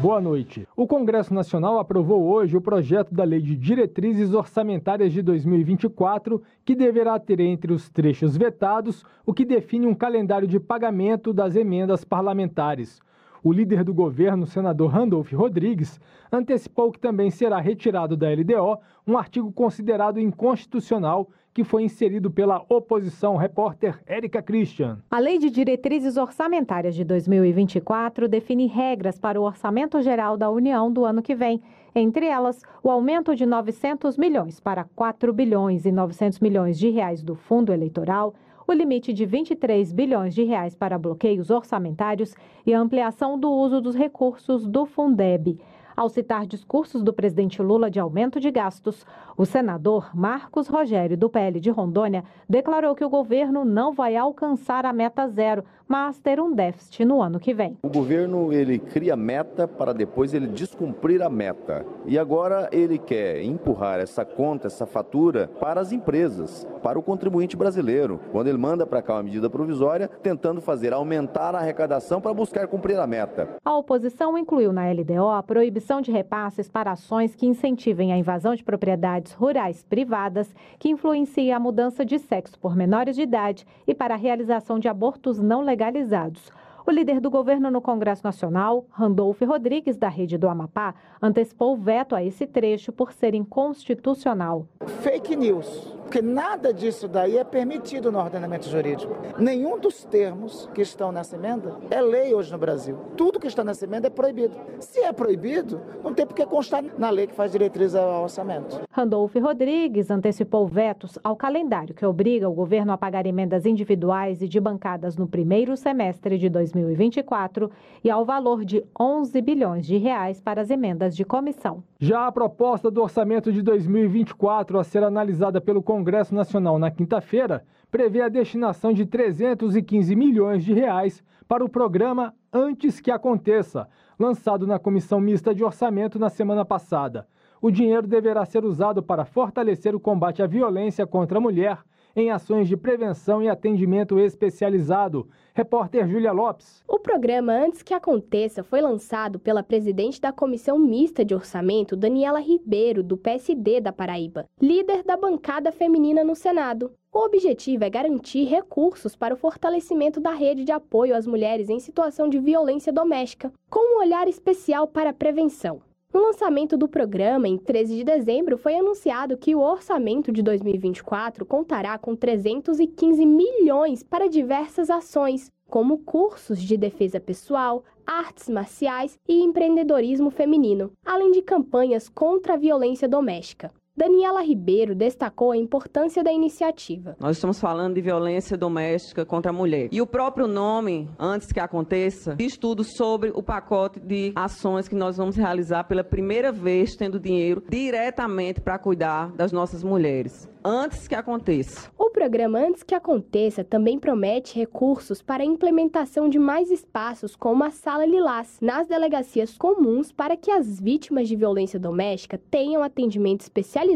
[0.00, 0.66] Boa noite.
[0.74, 6.74] O Congresso Nacional aprovou hoje o projeto da Lei de Diretrizes Orçamentárias de 2024, que
[6.74, 12.02] deverá ter entre os trechos vetados o que define um calendário de pagamento das emendas
[12.02, 12.98] parlamentares.
[13.44, 16.00] O líder do governo, senador Randolph Rodrigues,
[16.32, 22.64] antecipou que também será retirado da LDO um artigo considerado inconstitucional que foi inserido pela
[22.68, 24.98] oposição repórter Érica Christian.
[25.10, 30.92] A Lei de Diretrizes Orçamentárias de 2024 define regras para o Orçamento Geral da União
[30.92, 31.60] do ano que vem.
[31.94, 37.22] Entre elas, o aumento de 900 milhões para 4 bilhões e 900 milhões de reais
[37.22, 38.34] do fundo eleitoral,
[38.66, 43.80] o limite de 23 bilhões de reais para bloqueios orçamentários e a ampliação do uso
[43.80, 45.58] dos recursos do Fundeb.
[46.00, 49.04] Ao citar discursos do presidente Lula de aumento de gastos,
[49.36, 54.86] o senador Marcos Rogério, do PL de Rondônia, declarou que o governo não vai alcançar
[54.86, 57.76] a meta zero, mas ter um déficit no ano que vem.
[57.82, 61.84] O governo ele cria meta para depois ele descumprir a meta.
[62.06, 67.56] E agora ele quer empurrar essa conta, essa fatura para as empresas, para o contribuinte
[67.56, 72.32] brasileiro, quando ele manda para cá uma medida provisória tentando fazer aumentar a arrecadação para
[72.32, 73.48] buscar cumprir a meta.
[73.64, 78.54] A oposição incluiu na LDO a proibição de repasses para ações que incentivem a invasão
[78.54, 83.92] de propriedades rurais privadas, que influenciem a mudança de sexo por menores de idade e
[83.92, 86.52] para a realização de abortos não legalizados.
[86.90, 91.76] O líder do governo no Congresso Nacional, Randolph Rodrigues, da Rede do Amapá, antecipou o
[91.76, 94.66] veto a esse trecho por ser inconstitucional.
[95.00, 99.14] Fake news, porque nada disso daí é permitido no ordenamento jurídico.
[99.38, 102.96] Nenhum dos termos que estão nessa emenda é lei hoje no Brasil.
[103.16, 104.56] Tudo que está nessa emenda é proibido.
[104.80, 108.80] Se é proibido, não tem por que constar na lei que faz diretriz ao orçamento.
[108.90, 114.48] Randolph Rodrigues antecipou vetos ao calendário que obriga o governo a pagar emendas individuais e
[114.48, 116.48] de bancadas no primeiro semestre de
[116.82, 117.70] 2024
[118.02, 121.82] e ao valor de 11 bilhões de reais para as emendas de comissão.
[121.98, 127.64] Já a proposta do orçamento de 2024 a ser analisada pelo Congresso Nacional na quinta-feira
[127.90, 133.88] prevê a destinação de 315 milhões de reais para o programa Antes que Aconteça,
[134.18, 137.26] lançado na Comissão Mista de Orçamento na semana passada.
[137.60, 141.78] O dinheiro deverá ser usado para fortalecer o combate à violência contra a mulher
[142.14, 145.28] em ações de prevenção e atendimento especializado.
[145.54, 146.82] Repórter Júlia Lopes.
[146.88, 152.40] O programa Antes que Aconteça foi lançado pela presidente da Comissão Mista de Orçamento, Daniela
[152.40, 156.92] Ribeiro, do PSD da Paraíba, líder da bancada feminina no Senado.
[157.12, 161.80] O objetivo é garantir recursos para o fortalecimento da rede de apoio às mulheres em
[161.80, 165.82] situação de violência doméstica, com um olhar especial para a prevenção.
[166.12, 171.46] No lançamento do programa, em 13 de dezembro, foi anunciado que o orçamento de 2024
[171.46, 179.40] contará com 315 milhões para diversas ações, como cursos de defesa pessoal, artes marciais e
[179.40, 183.70] empreendedorismo feminino, além de campanhas contra a violência doméstica.
[184.00, 187.14] Daniela Ribeiro destacou a importância da iniciativa.
[187.20, 189.90] Nós estamos falando de violência doméstica contra a mulher.
[189.92, 194.94] E o próprio nome, antes que aconteça, diz tudo sobre o pacote de ações que
[194.94, 201.08] nós vamos realizar pela primeira vez, tendo dinheiro diretamente para cuidar das nossas mulheres antes
[201.08, 201.90] que aconteça.
[201.96, 207.64] O programa Antes que Aconteça também promete recursos para a implementação de mais espaços como
[207.64, 213.40] a Sala Lilás nas delegacias comuns para que as vítimas de violência doméstica tenham atendimento
[213.40, 213.89] especializado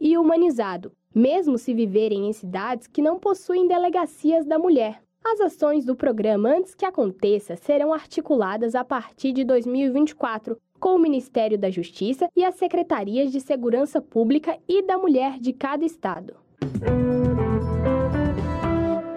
[0.00, 5.02] e humanizado, mesmo se viverem em cidades que não possuem delegacias da mulher.
[5.24, 10.98] As ações do programa Antes que Aconteça serão articuladas a partir de 2024 com o
[10.98, 16.34] Ministério da Justiça e as secretarias de Segurança Pública e da Mulher de cada estado.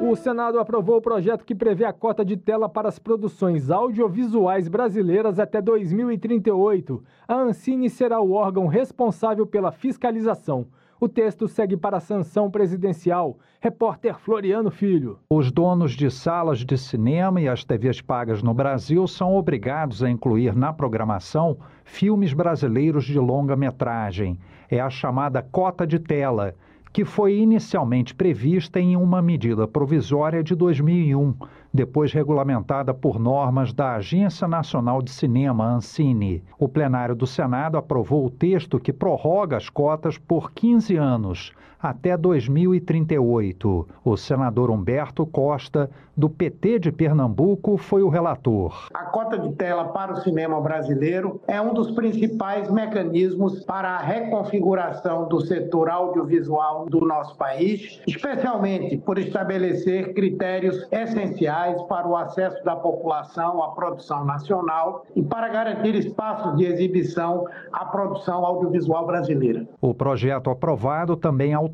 [0.05, 4.67] O Senado aprovou o projeto que prevê a cota de tela para as produções audiovisuais
[4.67, 7.01] brasileiras até 2038.
[7.25, 10.67] A Ancine será o órgão responsável pela fiscalização.
[10.99, 13.37] O texto segue para a sanção presidencial.
[13.61, 15.19] Repórter Floriano Filho.
[15.29, 20.09] Os donos de salas de cinema e as TVs pagas no Brasil são obrigados a
[20.09, 24.37] incluir na programação filmes brasileiros de longa-metragem.
[24.69, 26.55] É a chamada cota de tela
[26.93, 31.33] que foi inicialmente prevista em uma medida provisória de 2001,
[31.73, 36.43] depois regulamentada por normas da Agência Nacional de Cinema, Ancine.
[36.59, 41.51] O plenário do Senado aprovou o texto que prorroga as cotas por 15 anos,
[41.83, 43.87] até 2038.
[44.05, 48.87] O senador Humberto Costa, do PT de Pernambuco, foi o relator.
[48.93, 53.97] A cota de tela para o cinema brasileiro é um dos principais mecanismos para a
[53.97, 62.63] reconfiguração do setor audiovisual do nosso país, especialmente por estabelecer critérios essenciais para o acesso
[62.63, 69.67] da população à produção nacional e para garantir espaços de exibição à produção audiovisual brasileira.
[69.81, 71.72] O projeto aprovado também autoriza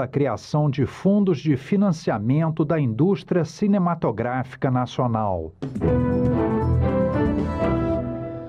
[0.00, 5.52] a criação de fundos de financiamento da indústria cinematográfica nacional.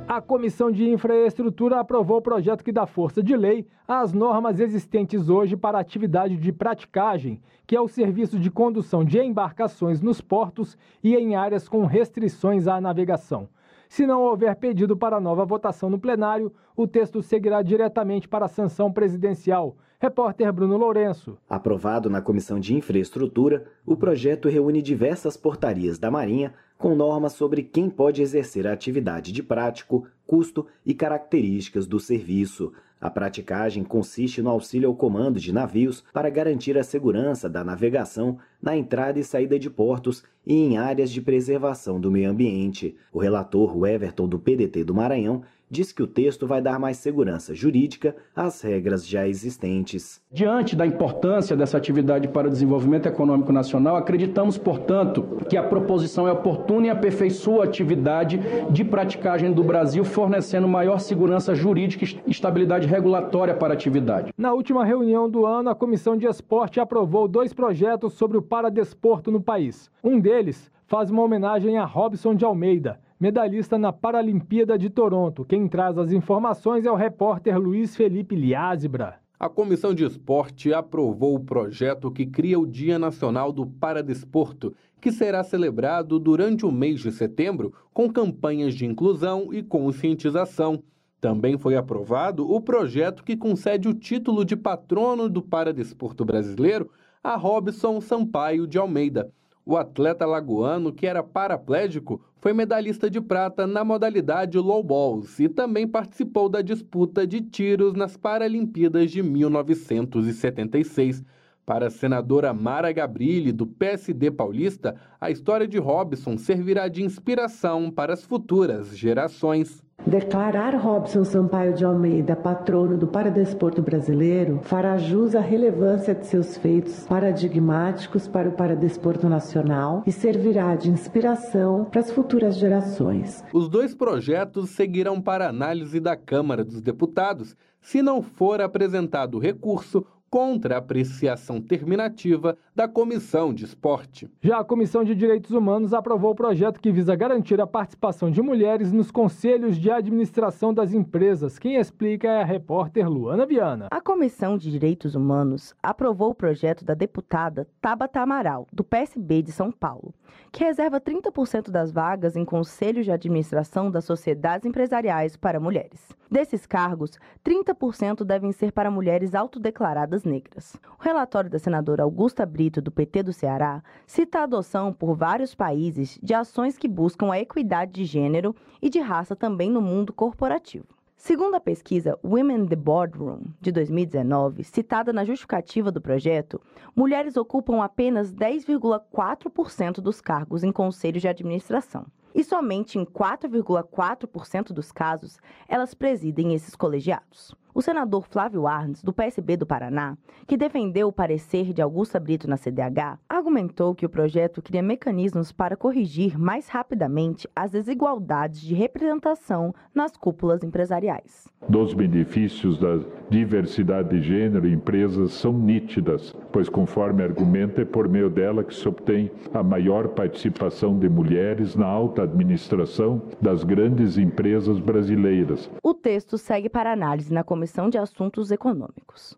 [0.07, 5.27] A Comissão de Infraestrutura aprovou o projeto que dá força de lei às normas existentes
[5.27, 10.21] hoje para a atividade de praticagem, que é o serviço de condução de embarcações nos
[10.21, 13.49] portos e em áreas com restrições à navegação.
[13.91, 18.47] Se não houver pedido para nova votação no plenário, o texto seguirá diretamente para a
[18.47, 19.75] sanção presidencial.
[19.99, 21.37] Repórter Bruno Lourenço.
[21.49, 27.63] Aprovado na Comissão de Infraestrutura, o projeto reúne diversas portarias da Marinha com normas sobre
[27.63, 32.71] quem pode exercer a atividade de prático, custo e características do serviço.
[33.01, 38.37] A praticagem consiste no auxílio ao comando de navios para garantir a segurança da navegação
[38.61, 42.95] na entrada e saída de portos e em áreas de preservação do meio ambiente.
[43.11, 45.41] O relator Everton do PDT do Maranhão
[45.71, 50.21] diz que o texto vai dar mais segurança jurídica às regras já existentes.
[50.29, 56.27] Diante da importância dessa atividade para o desenvolvimento econômico nacional, acreditamos, portanto, que a proposição
[56.27, 58.37] é oportuna e aperfeiçoa a atividade
[58.69, 64.33] de praticagem do Brasil, fornecendo maior segurança jurídica e estabilidade regulatória para a atividade.
[64.37, 69.31] Na última reunião do ano, a Comissão de Esporte aprovou dois projetos sobre o paradesporto
[69.31, 69.89] no país.
[70.03, 75.45] Um deles faz uma homenagem a Robson de Almeida, medalhista na Paralimpíada de Toronto.
[75.45, 79.19] Quem traz as informações é o repórter Luiz Felipe Liázebra.
[79.39, 85.11] A Comissão de Esporte aprovou o projeto que cria o Dia Nacional do Paradesporto, que
[85.11, 90.81] será celebrado durante o mês de setembro com campanhas de inclusão e conscientização.
[91.19, 96.89] Também foi aprovado o projeto que concede o título de patrono do paradesporto brasileiro
[97.23, 99.31] a Robson Sampaio de Almeida.
[99.63, 105.47] O atleta lagoano, que era paraplégico, foi medalhista de prata na modalidade low balls e
[105.47, 111.23] também participou da disputa de tiros nas Paralimpíadas de 1976.
[111.63, 117.91] Para a senadora Mara Gabrilli, do PSD paulista, a história de Robson servirá de inspiração
[117.91, 119.83] para as futuras gerações.
[120.05, 126.57] Declarar Robson Sampaio de Almeida patrono do paradesporto brasileiro fará jus à relevância de seus
[126.57, 133.43] feitos paradigmáticos para o paradesporto nacional e servirá de inspiração para as futuras gerações.
[133.53, 137.55] Os dois projetos seguirão para análise da Câmara dos Deputados.
[137.79, 144.29] Se não for apresentado recurso, contra a apreciação terminativa da Comissão de Esporte.
[144.41, 148.41] Já a Comissão de Direitos Humanos aprovou o projeto que visa garantir a participação de
[148.41, 151.59] mulheres nos conselhos de administração das empresas.
[151.59, 153.87] Quem explica é a repórter Luana Viana.
[153.91, 159.51] A Comissão de Direitos Humanos aprovou o projeto da deputada Tabata Amaral, do PSB de
[159.51, 160.13] São Paulo,
[160.49, 165.99] que reserva 30% das vagas em conselhos de administração das sociedades empresariais para mulheres.
[166.31, 170.75] Desses cargos, 30% devem ser para mulheres autodeclaradas negras.
[170.99, 175.53] O relatório da senadora Augusta Brito, do PT do Ceará, cita a adoção por vários
[175.55, 180.13] países de ações que buscam a equidade de gênero e de raça também no mundo
[180.13, 180.85] corporativo.
[181.23, 186.59] Segundo a pesquisa Women in the Boardroom de 2019, citada na justificativa do projeto,
[186.95, 192.07] mulheres ocupam apenas 10,4% dos cargos em conselhos de administração.
[192.33, 197.55] E somente em 4,4% dos casos elas presidem esses colegiados.
[197.73, 202.49] O senador Flávio Arnes, do PSB do Paraná, que defendeu o parecer de Augusta Brito
[202.49, 208.75] na CDH, argumentou que o projeto cria mecanismos para corrigir mais rapidamente as desigualdades de
[208.75, 211.47] representação nas cúpulas empresariais.
[211.69, 218.09] Dos benefícios da diversidade de gênero em empresas são nítidas, pois, conforme argumenta, é por
[218.09, 224.17] meio dela que se obtém a maior participação de mulheres na alta administração das grandes
[224.17, 225.69] empresas brasileiras.
[225.83, 229.37] O texto segue para análise na Comissão Comissão de Assuntos Econômicos.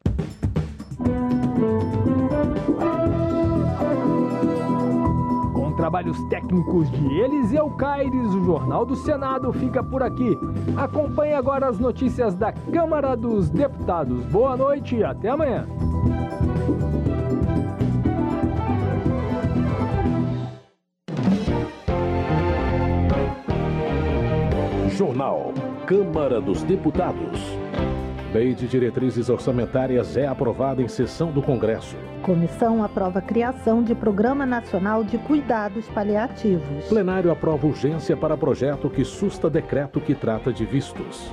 [5.53, 10.37] Com trabalhos técnicos de Eliseu Caires, o Jornal do Senado fica por aqui.
[10.75, 14.25] Acompanhe agora as notícias da Câmara dos Deputados.
[14.25, 15.67] Boa noite e até amanhã.
[24.93, 25.51] Jornal
[25.87, 27.39] Câmara dos Deputados.
[28.31, 31.97] Lei de Diretrizes Orçamentárias é aprovada em sessão do Congresso.
[32.21, 36.85] Comissão aprova a criação de Programa Nacional de Cuidados Paliativos.
[36.89, 41.31] Plenário aprova urgência para projeto que susta decreto que trata de vistos.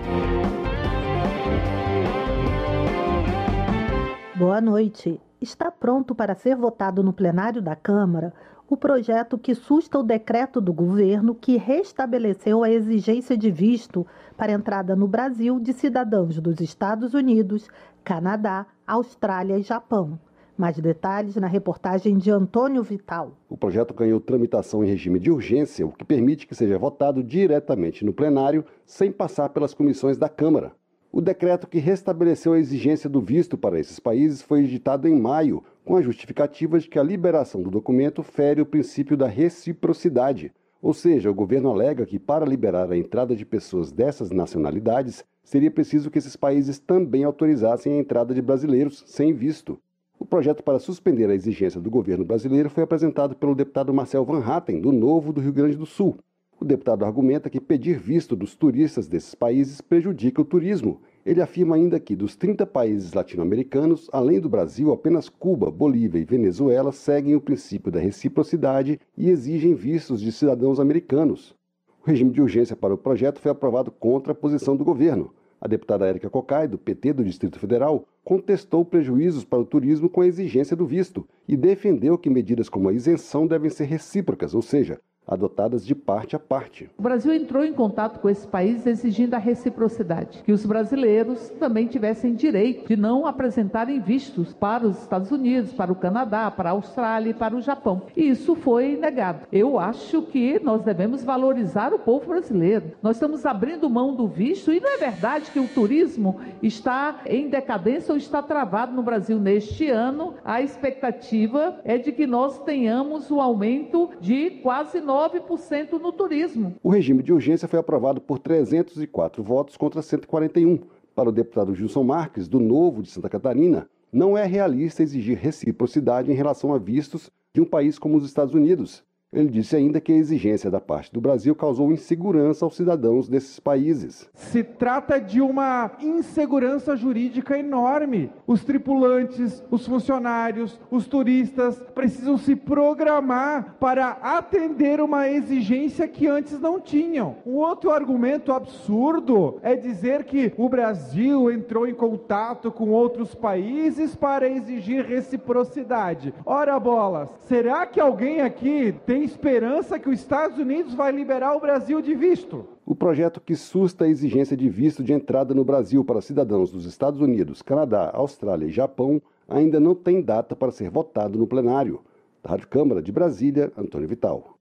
[4.37, 5.21] Boa noite.
[5.39, 8.33] Está pronto para ser votado no plenário da Câmara
[8.71, 14.07] o projeto que susta o decreto do governo que restabeleceu a exigência de visto
[14.37, 17.69] para entrada no Brasil de cidadãos dos Estados Unidos,
[18.05, 20.17] Canadá, Austrália e Japão.
[20.57, 23.33] Mais detalhes na reportagem de Antônio Vital.
[23.49, 28.05] O projeto ganhou tramitação em regime de urgência, o que permite que seja votado diretamente
[28.05, 30.71] no plenário, sem passar pelas comissões da Câmara.
[31.13, 35.61] O decreto que restabeleceu a exigência do visto para esses países foi editado em maio,
[35.85, 40.53] com a justificativa de que a liberação do documento fere o princípio da reciprocidade.
[40.83, 45.71] Ou seja, o governo alega que, para liberar a entrada de pessoas dessas nacionalidades, seria
[45.71, 49.79] preciso que esses países também autorizassem a entrada de brasileiros sem visto.
[50.19, 54.45] O projeto para suspender a exigência do governo brasileiro foi apresentado pelo deputado Marcel Van
[54.45, 56.19] Hatten, do Novo do Rio Grande do Sul.
[56.61, 61.01] O deputado argumenta que pedir visto dos turistas desses países prejudica o turismo.
[61.25, 66.25] Ele afirma ainda que, dos 30 países latino-americanos, além do Brasil, apenas Cuba, Bolívia e
[66.25, 71.55] Venezuela seguem o princípio da reciprocidade e exigem vistos de cidadãos americanos.
[72.03, 75.31] O regime de urgência para o projeto foi aprovado contra a posição do governo.
[75.61, 80.23] A deputada Érica Cocai, do PT do Distrito Federal, contestou prejuízos para o turismo com
[80.23, 84.63] a exigência do visto e defendeu que medidas como a isenção devem ser recíprocas, ou
[84.63, 84.99] seja,
[85.31, 86.91] adotadas de parte a parte.
[86.99, 91.87] O Brasil entrou em contato com esses países exigindo a reciprocidade, que os brasileiros também
[91.87, 96.73] tivessem direito de não apresentarem vistos para os Estados Unidos, para o Canadá, para a
[96.73, 98.03] Austrália e para o Japão.
[98.17, 99.47] E isso foi negado.
[99.53, 102.93] Eu acho que nós devemos valorizar o povo brasileiro.
[103.03, 107.49] Nós estamos abrindo mão do visto e não é verdade que o turismo está em
[107.49, 110.35] decadência ou está travado no Brasil neste ano.
[110.45, 116.77] A expectativa é de que nós tenhamos um aumento de quase 9% no turismo.
[116.83, 120.79] O regime de urgência foi aprovado por 304 votos contra 141.
[121.17, 126.31] Para o deputado Gilson Marques, do Novo de Santa Catarina, não é realista exigir reciprocidade
[126.31, 129.03] em relação a vistos de um país como os Estados Unidos,
[129.33, 133.61] ele disse ainda que a exigência da parte do Brasil causou insegurança aos cidadãos desses
[133.61, 134.29] países.
[134.35, 138.33] Se trata de uma insegurança jurídica enorme.
[138.45, 146.59] Os tripulantes, os funcionários, os turistas precisam se programar para atender uma exigência que antes
[146.59, 147.37] não tinham.
[147.47, 154.17] Um outro argumento absurdo é dizer que o Brasil entrou em contato com outros países
[154.17, 156.35] para exigir reciprocidade.
[156.45, 161.55] Ora bolas, será que alguém aqui tem tem esperança que os Estados Unidos vai liberar
[161.55, 162.65] o Brasil de visto.
[162.87, 166.87] O projeto que susta a exigência de visto de entrada no Brasil para cidadãos dos
[166.87, 172.01] Estados Unidos, Canadá, Austrália e Japão ainda não tem data para ser votado no plenário.
[172.43, 174.57] Da Rádio Câmara de Brasília, Antônio Vital.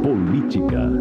[0.00, 0.92] Política.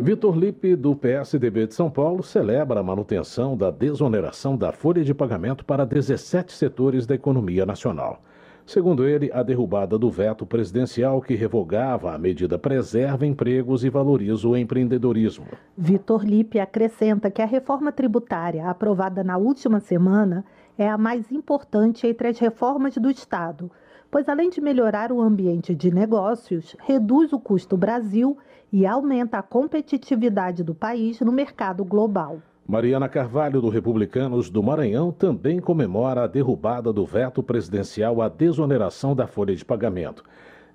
[0.00, 5.14] Vitor Lipe, do PSDB de São Paulo, celebra a manutenção da desoneração da folha de
[5.14, 8.20] pagamento para 17 setores da economia nacional.
[8.66, 14.48] Segundo ele, a derrubada do veto presidencial que revogava a medida preserva empregos e valoriza
[14.48, 15.46] o empreendedorismo.
[15.78, 20.44] Vitor Lipe acrescenta que a reforma tributária aprovada na última semana
[20.76, 23.70] é a mais importante entre as reformas do Estado,
[24.10, 28.36] pois além de melhorar o ambiente de negócios, reduz o custo Brasil
[28.72, 32.42] e aumenta a competitividade do país no mercado global.
[32.68, 39.14] Mariana Carvalho, do Republicanos do Maranhão, também comemora a derrubada do veto presidencial à desoneração
[39.14, 40.24] da folha de pagamento.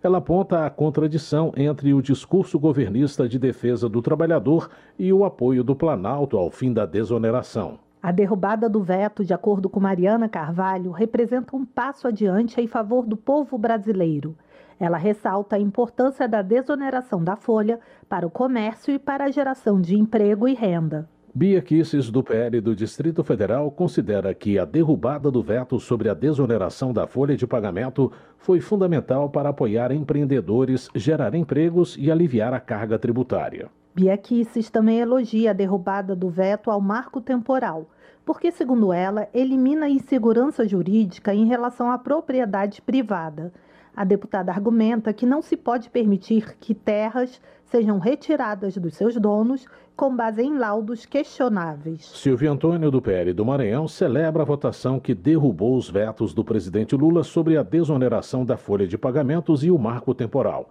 [0.02, 5.66] Ela aponta a contradição entre o discurso governista de defesa do trabalhador e o apoio
[5.66, 7.78] do Planalto ao fim da desoneração.
[8.02, 13.06] A derrubada do veto, de acordo com Mariana Carvalho, representa um passo adiante em favor
[13.06, 14.34] do povo brasileiro.
[14.80, 19.82] Ela ressalta a importância da desoneração da folha para o comércio e para a geração
[19.82, 21.08] de emprego e renda.
[21.34, 26.14] Bia Kisses, do PL do Distrito Federal, considera que a derrubada do veto sobre a
[26.14, 32.60] desoneração da folha de pagamento foi fundamental para apoiar empreendedores, gerar empregos e aliviar a
[32.60, 33.70] carga tributária.
[33.96, 37.90] Bia Kisses também elogia a derrubada do veto ao marco temporal,
[38.26, 43.54] porque, segundo ela, elimina a insegurança jurídica em relação à propriedade privada.
[43.96, 47.42] A deputada argumenta que não se pode permitir que terras
[47.72, 49.66] sejam retiradas dos seus donos
[49.96, 52.06] com base em laudos questionáveis.
[52.06, 56.96] Silvio Antônio, do PL do Maranhão, celebra a votação que derrubou os vetos do presidente
[56.96, 60.70] Lula sobre a desoneração da folha de pagamentos e o marco temporal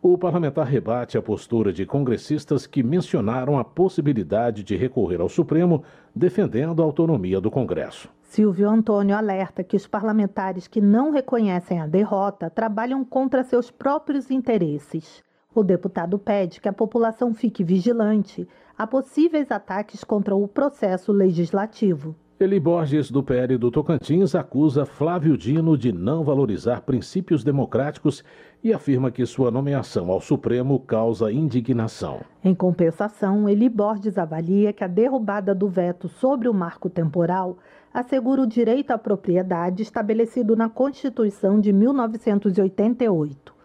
[0.00, 5.82] o parlamentar rebate a postura de congressistas que mencionaram a possibilidade de recorrer ao Supremo,
[6.14, 8.08] defendendo a autonomia do Congresso.
[8.22, 14.30] Silvio Antônio alerta que os parlamentares que não reconhecem a derrota trabalham contra seus próprios
[14.30, 15.22] interesses.
[15.58, 18.46] O deputado pede que a população fique vigilante
[18.78, 22.14] a possíveis ataques contra o processo legislativo.
[22.38, 28.22] Eli Borges, do PL do Tocantins, acusa Flávio Dino de não valorizar princípios democráticos
[28.62, 32.20] e afirma que sua nomeação ao Supremo causa indignação.
[32.44, 37.58] Em compensação, Eli Borges avalia que a derrubada do veto sobre o marco temporal
[37.92, 43.57] assegura o direito à propriedade estabelecido na Constituição de 1988.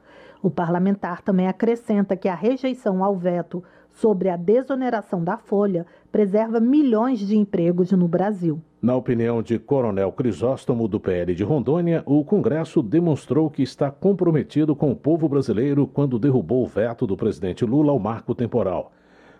[0.43, 6.59] O parlamentar também acrescenta que a rejeição ao veto sobre a desoneração da folha preserva
[6.59, 8.59] milhões de empregos no Brasil.
[8.81, 14.75] Na opinião de Coronel Crisóstomo, do PL de Rondônia, o Congresso demonstrou que está comprometido
[14.75, 18.91] com o povo brasileiro quando derrubou o veto do presidente Lula ao marco temporal.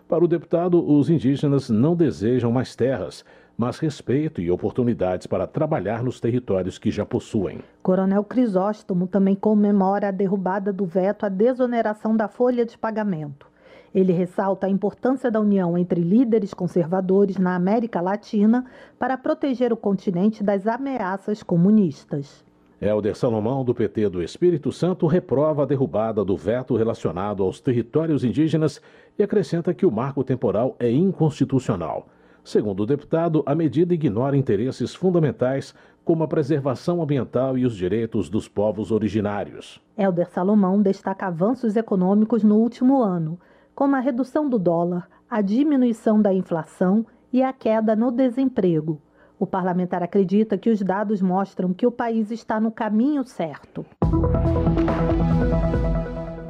[0.08, 3.24] Para o deputado, os indígenas não desejam mais terras,
[3.56, 7.60] mas respeito e oportunidades para trabalhar nos territórios que já possuem.
[7.82, 13.46] Coronel Crisóstomo também comemora a derrubada do veto à desoneração da folha de pagamento.
[13.94, 18.64] Ele ressalta a importância da união entre líderes conservadores na América Latina
[18.98, 22.44] para proteger o continente das ameaças comunistas.
[22.80, 28.24] Helder Salomão, do PT do Espírito Santo, reprova a derrubada do veto relacionado aos territórios
[28.24, 28.80] indígenas
[29.16, 32.08] e acrescenta que o marco temporal é inconstitucional.
[32.44, 35.74] Segundo o deputado, a medida ignora interesses fundamentais
[36.04, 39.80] como a preservação ambiental e os direitos dos povos originários.
[39.96, 43.40] Helder Salomão destaca avanços econômicos no último ano
[43.74, 49.00] como a redução do dólar, a diminuição da inflação e a queda no desemprego.
[49.38, 53.84] O parlamentar acredita que os dados mostram que o país está no caminho certo.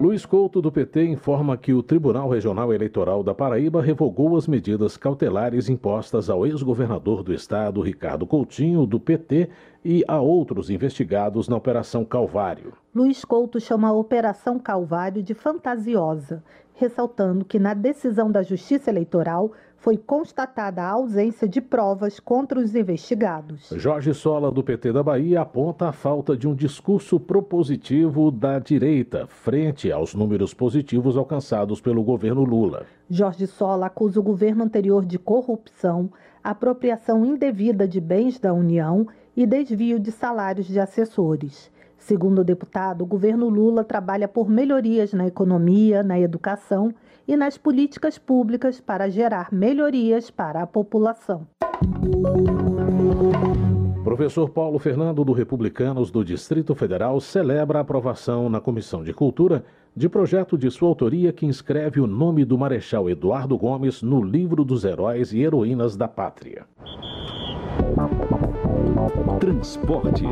[0.05, 4.99] Luiz Couto, do PT, informa que o Tribunal Regional Eleitoral da Paraíba revogou as medidas
[4.99, 9.49] cautelares impostas ao ex-governador do estado, Ricardo Coutinho, do PT,
[9.83, 12.75] e a outros investigados na Operação Calvário.
[12.95, 16.45] Luiz Couto chama a Operação Calvário de fantasiosa
[16.75, 19.53] ressaltando que na decisão da Justiça Eleitoral
[19.85, 23.69] foi constatada a ausência de provas contra os investigados.
[23.77, 29.27] Jorge Sola, do PT da Bahia, aponta a falta de um discurso propositivo da direita
[29.27, 32.87] frente aos números positivos alcançados pelo governo Lula.
[33.11, 36.11] Jorge Sola acusa o governo anterior de corrupção,
[36.43, 39.07] apropriação indevida de bens da União
[39.37, 41.71] e desvio de salários de assessores.
[41.99, 46.95] Segundo o deputado, o governo Lula trabalha por melhorias na economia, na educação
[47.27, 51.47] e nas políticas públicas para gerar melhorias para a população.
[54.05, 59.65] Professor Paulo Fernando, do Republicanos do Distrito Federal, celebra a aprovação na Comissão de Cultura
[59.97, 64.65] de projeto de sua autoria que inscreve o nome do Marechal Eduardo Gomes no livro
[64.65, 66.67] dos heróis e heroínas da pátria.
[69.41, 70.29] Transportes.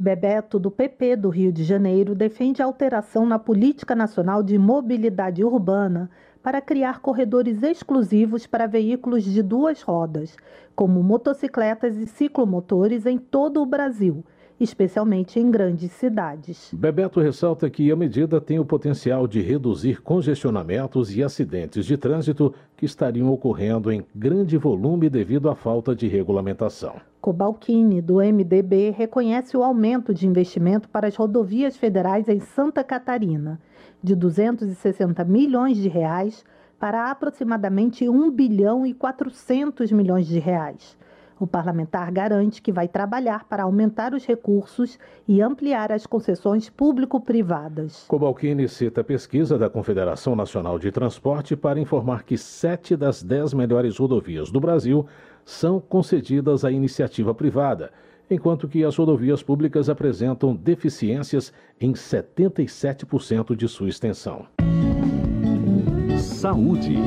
[0.00, 6.10] Bebeto, do PP do Rio de Janeiro, defende alteração na Política Nacional de Mobilidade Urbana
[6.42, 10.38] para criar corredores exclusivos para veículos de duas rodas,
[10.74, 14.24] como motocicletas e ciclomotores em todo o Brasil
[14.60, 16.70] especialmente em grandes cidades.
[16.72, 22.54] Bebeto ressalta que a medida tem o potencial de reduzir congestionamentos e acidentes de trânsito
[22.76, 26.94] que estariam ocorrendo em grande volume devido à falta de regulamentação.
[27.20, 33.60] Cobalcini, do MDB, reconhece o aumento de investimento para as rodovias federais em Santa Catarina,
[34.02, 36.44] de 260 milhões de reais
[36.78, 40.96] para aproximadamente 1 bilhão e 400 milhões de reais.
[41.40, 48.04] O parlamentar garante que vai trabalhar para aumentar os recursos e ampliar as concessões público-privadas.
[48.06, 53.54] Cobalcini cita a pesquisa da Confederação Nacional de Transporte para informar que sete das dez
[53.54, 55.06] melhores rodovias do Brasil
[55.42, 57.90] são concedidas à iniciativa privada,
[58.30, 64.46] enquanto que as rodovias públicas apresentam deficiências em 77% de sua extensão.
[66.18, 66.98] Saúde.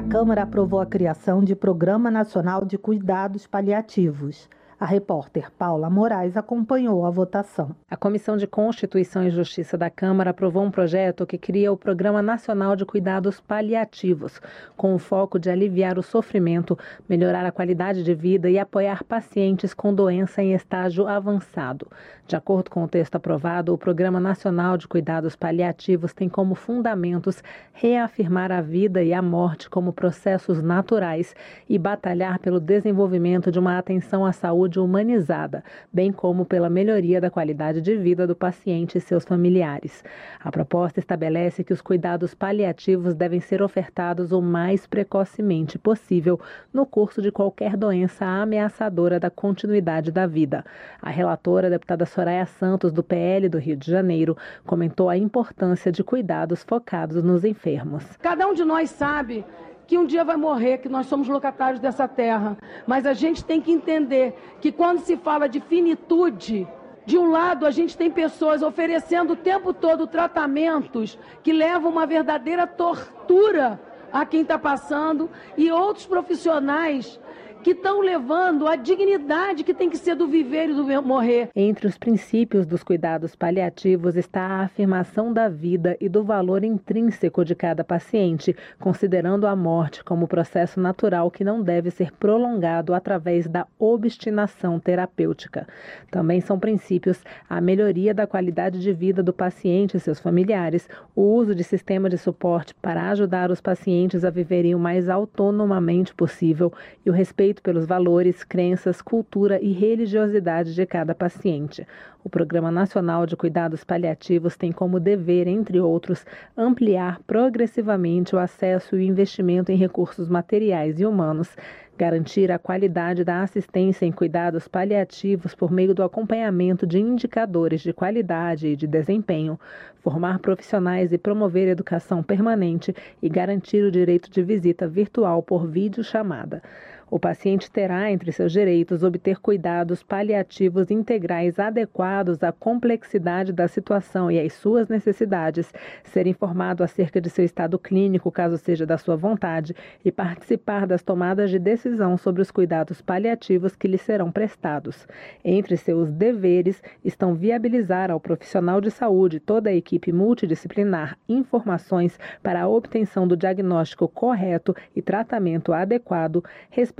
[0.00, 4.48] A Câmara aprovou a criação de Programa Nacional de Cuidados Paliativos.
[4.80, 7.76] A repórter Paula Moraes acompanhou a votação.
[7.90, 12.22] A Comissão de Constituição e Justiça da Câmara aprovou um projeto que cria o Programa
[12.22, 14.40] Nacional de Cuidados Paliativos,
[14.78, 19.74] com o foco de aliviar o sofrimento, melhorar a qualidade de vida e apoiar pacientes
[19.74, 21.86] com doença em estágio avançado.
[22.30, 27.42] De acordo com o texto aprovado, o Programa Nacional de Cuidados Paliativos tem como fundamentos
[27.72, 31.34] reafirmar a vida e a morte como processos naturais
[31.68, 37.30] e batalhar pelo desenvolvimento de uma atenção à saúde humanizada, bem como pela melhoria da
[37.32, 40.04] qualidade de vida do paciente e seus familiares.
[40.38, 46.38] A proposta estabelece que os cuidados paliativos devem ser ofertados o mais precocemente possível
[46.72, 50.64] no curso de qualquer doença ameaçadora da continuidade da vida.
[51.02, 55.90] A relatora, a deputada Soraya Santos, do PL do Rio de Janeiro, comentou a importância
[55.90, 58.04] de cuidados focados nos enfermos.
[58.20, 59.42] Cada um de nós sabe
[59.86, 62.58] que um dia vai morrer, que nós somos locatários dessa terra.
[62.86, 66.68] Mas a gente tem que entender que quando se fala de finitude,
[67.06, 72.06] de um lado, a gente tem pessoas oferecendo o tempo todo tratamentos que levam uma
[72.06, 73.80] verdadeira tortura
[74.12, 77.18] a quem está passando, e outros profissionais
[77.62, 81.50] que estão levando a dignidade que tem que ser do viver e do morrer.
[81.54, 87.44] Entre os princípios dos cuidados paliativos está a afirmação da vida e do valor intrínseco
[87.44, 93.46] de cada paciente, considerando a morte como processo natural que não deve ser prolongado através
[93.46, 95.66] da obstinação terapêutica.
[96.10, 101.22] Também são princípios a melhoria da qualidade de vida do paciente e seus familiares, o
[101.22, 106.72] uso de sistema de suporte para ajudar os pacientes a viverem o mais autonomamente possível
[107.04, 111.84] e o respeito respeito pelos valores, crenças, cultura e religiosidade de cada paciente.
[112.22, 116.24] O Programa Nacional de Cuidados Paliativos tem como dever, entre outros,
[116.56, 121.56] ampliar progressivamente o acesso e o investimento em recursos materiais e humanos,
[121.98, 127.92] garantir a qualidade da assistência em cuidados paliativos por meio do acompanhamento de indicadores de
[127.92, 129.58] qualidade e de desempenho,
[129.96, 136.62] formar profissionais e promover educação permanente e garantir o direito de visita virtual por videochamada.
[137.10, 144.30] O paciente terá entre seus direitos obter cuidados paliativos integrais adequados à complexidade da situação
[144.30, 145.72] e às suas necessidades,
[146.04, 151.02] ser informado acerca de seu estado clínico, caso seja da sua vontade, e participar das
[151.02, 155.08] tomadas de decisão sobre os cuidados paliativos que lhe serão prestados.
[155.44, 162.62] Entre seus deveres estão viabilizar ao profissional de saúde toda a equipe multidisciplinar informações para
[162.62, 166.44] a obtenção do diagnóstico correto e tratamento adequado,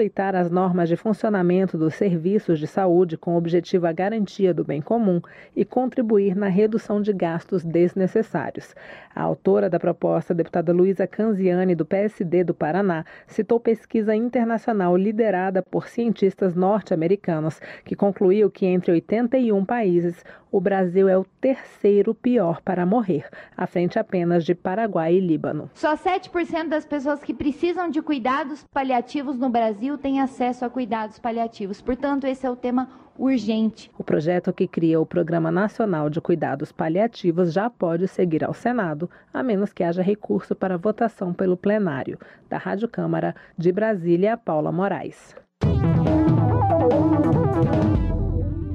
[0.00, 4.80] respeitar as normas de funcionamento dos serviços de saúde com objetivo a garantia do bem
[4.80, 5.20] comum
[5.54, 8.74] e contribuir na redução de gastos desnecessários.
[9.14, 14.96] A autora da proposta, a deputada Luísa Canziani, do PSD do Paraná, citou pesquisa internacional
[14.96, 22.14] liderada por cientistas norte-americanos, que concluiu que entre 81 países, o Brasil é o terceiro
[22.14, 25.70] pior para morrer, à frente apenas de Paraguai e Líbano.
[25.74, 31.18] Só 7% das pessoas que precisam de cuidados paliativos no Brasil têm acesso a cuidados
[31.18, 31.80] paliativos.
[31.80, 32.88] Portanto, esse é o tema
[33.18, 33.90] urgente.
[33.98, 39.10] O projeto que cria o Programa Nacional de Cuidados Paliativos já pode seguir ao Senado,
[39.32, 42.18] a menos que haja recurso para votação pelo plenário.
[42.48, 45.36] Da Rádio Câmara de Brasília, Paula Moraes.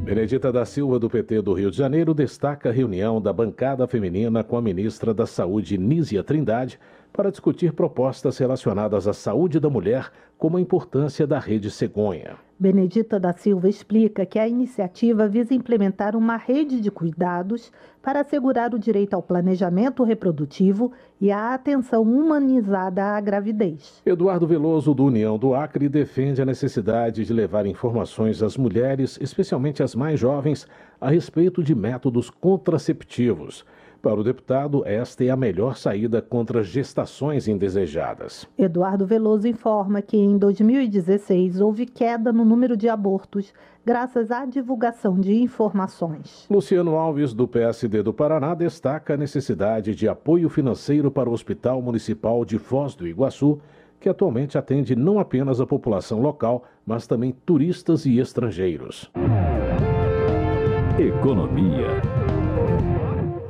[0.06, 4.44] Benedita da Silva, do PT do Rio de Janeiro, destaca a reunião da bancada feminina
[4.44, 6.80] com a ministra da Saúde, Nízia Trindade,
[7.12, 12.38] para discutir propostas relacionadas à saúde da mulher, como a importância da rede cegonha.
[12.58, 17.70] Benedita da Silva explica que a iniciativa visa implementar uma rede de cuidados
[18.02, 24.02] para assegurar o direito ao planejamento reprodutivo e à atenção humanizada à gravidez.
[24.06, 29.84] Eduardo Veloso, do União do Acre, defende a necessidade de levar informações às mulheres, especialmente
[29.84, 30.66] às mais jovens,
[31.02, 33.66] a respeito de métodos contraceptivos.
[34.06, 38.48] Para o deputado, esta é a melhor saída contra gestações indesejadas.
[38.56, 43.52] Eduardo Veloso informa que em 2016 houve queda no número de abortos
[43.84, 46.46] graças à divulgação de informações.
[46.52, 51.82] Luciano Alves, do PSD do Paraná, destaca a necessidade de apoio financeiro para o Hospital
[51.82, 53.60] Municipal de Foz do Iguaçu
[54.00, 59.10] que atualmente atende não apenas a população local, mas também turistas e estrangeiros.
[61.00, 62.15] Economia.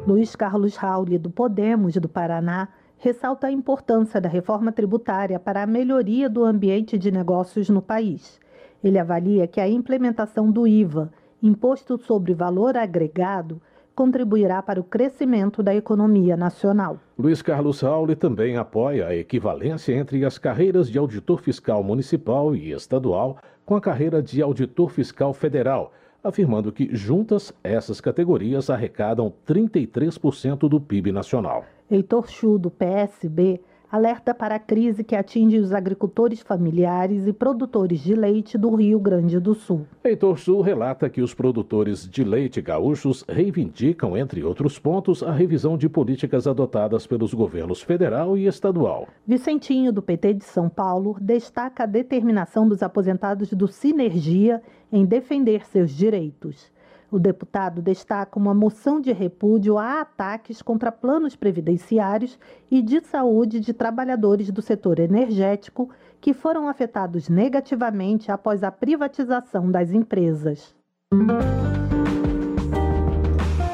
[0.08, 2.68] Luiz Carlos Rauli, do Podemos do Paraná,
[3.00, 8.40] ressalta a importância da reforma tributária para a melhoria do ambiente de negócios no país.
[8.84, 13.60] Ele avalia que a implementação do IVA, Imposto sobre Valor Agregado,
[13.96, 17.00] contribuirá para o crescimento da economia nacional.
[17.18, 22.72] Luiz Carlos Rauli também apoia a equivalência entre as carreiras de auditor fiscal municipal e
[22.72, 25.92] estadual com a carreira de auditor fiscal federal,
[26.26, 31.64] afirmando que juntas essas categorias arrecadam 33% do PIB nacional.
[31.90, 33.62] Heitor Chu, do PSB,
[33.96, 39.00] alerta para a crise que atinge os agricultores familiares e produtores de leite do Rio
[39.00, 39.88] Grande do Sul.
[40.04, 45.78] Heitor Sul relata que os produtores de leite gaúchos reivindicam, entre outros pontos, a revisão
[45.78, 49.08] de políticas adotadas pelos governos federal e estadual.
[49.26, 55.66] Vicentinho, do PT de São Paulo, destaca a determinação dos aposentados do Sinergia em defender
[55.66, 56.75] seus direitos.
[57.12, 62.38] O deputado destaca uma moção de repúdio a ataques contra planos previdenciários
[62.70, 65.90] e de saúde de trabalhadores do setor energético
[66.20, 70.76] que foram afetados negativamente após a privatização das empresas.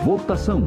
[0.04, 0.66] Votação.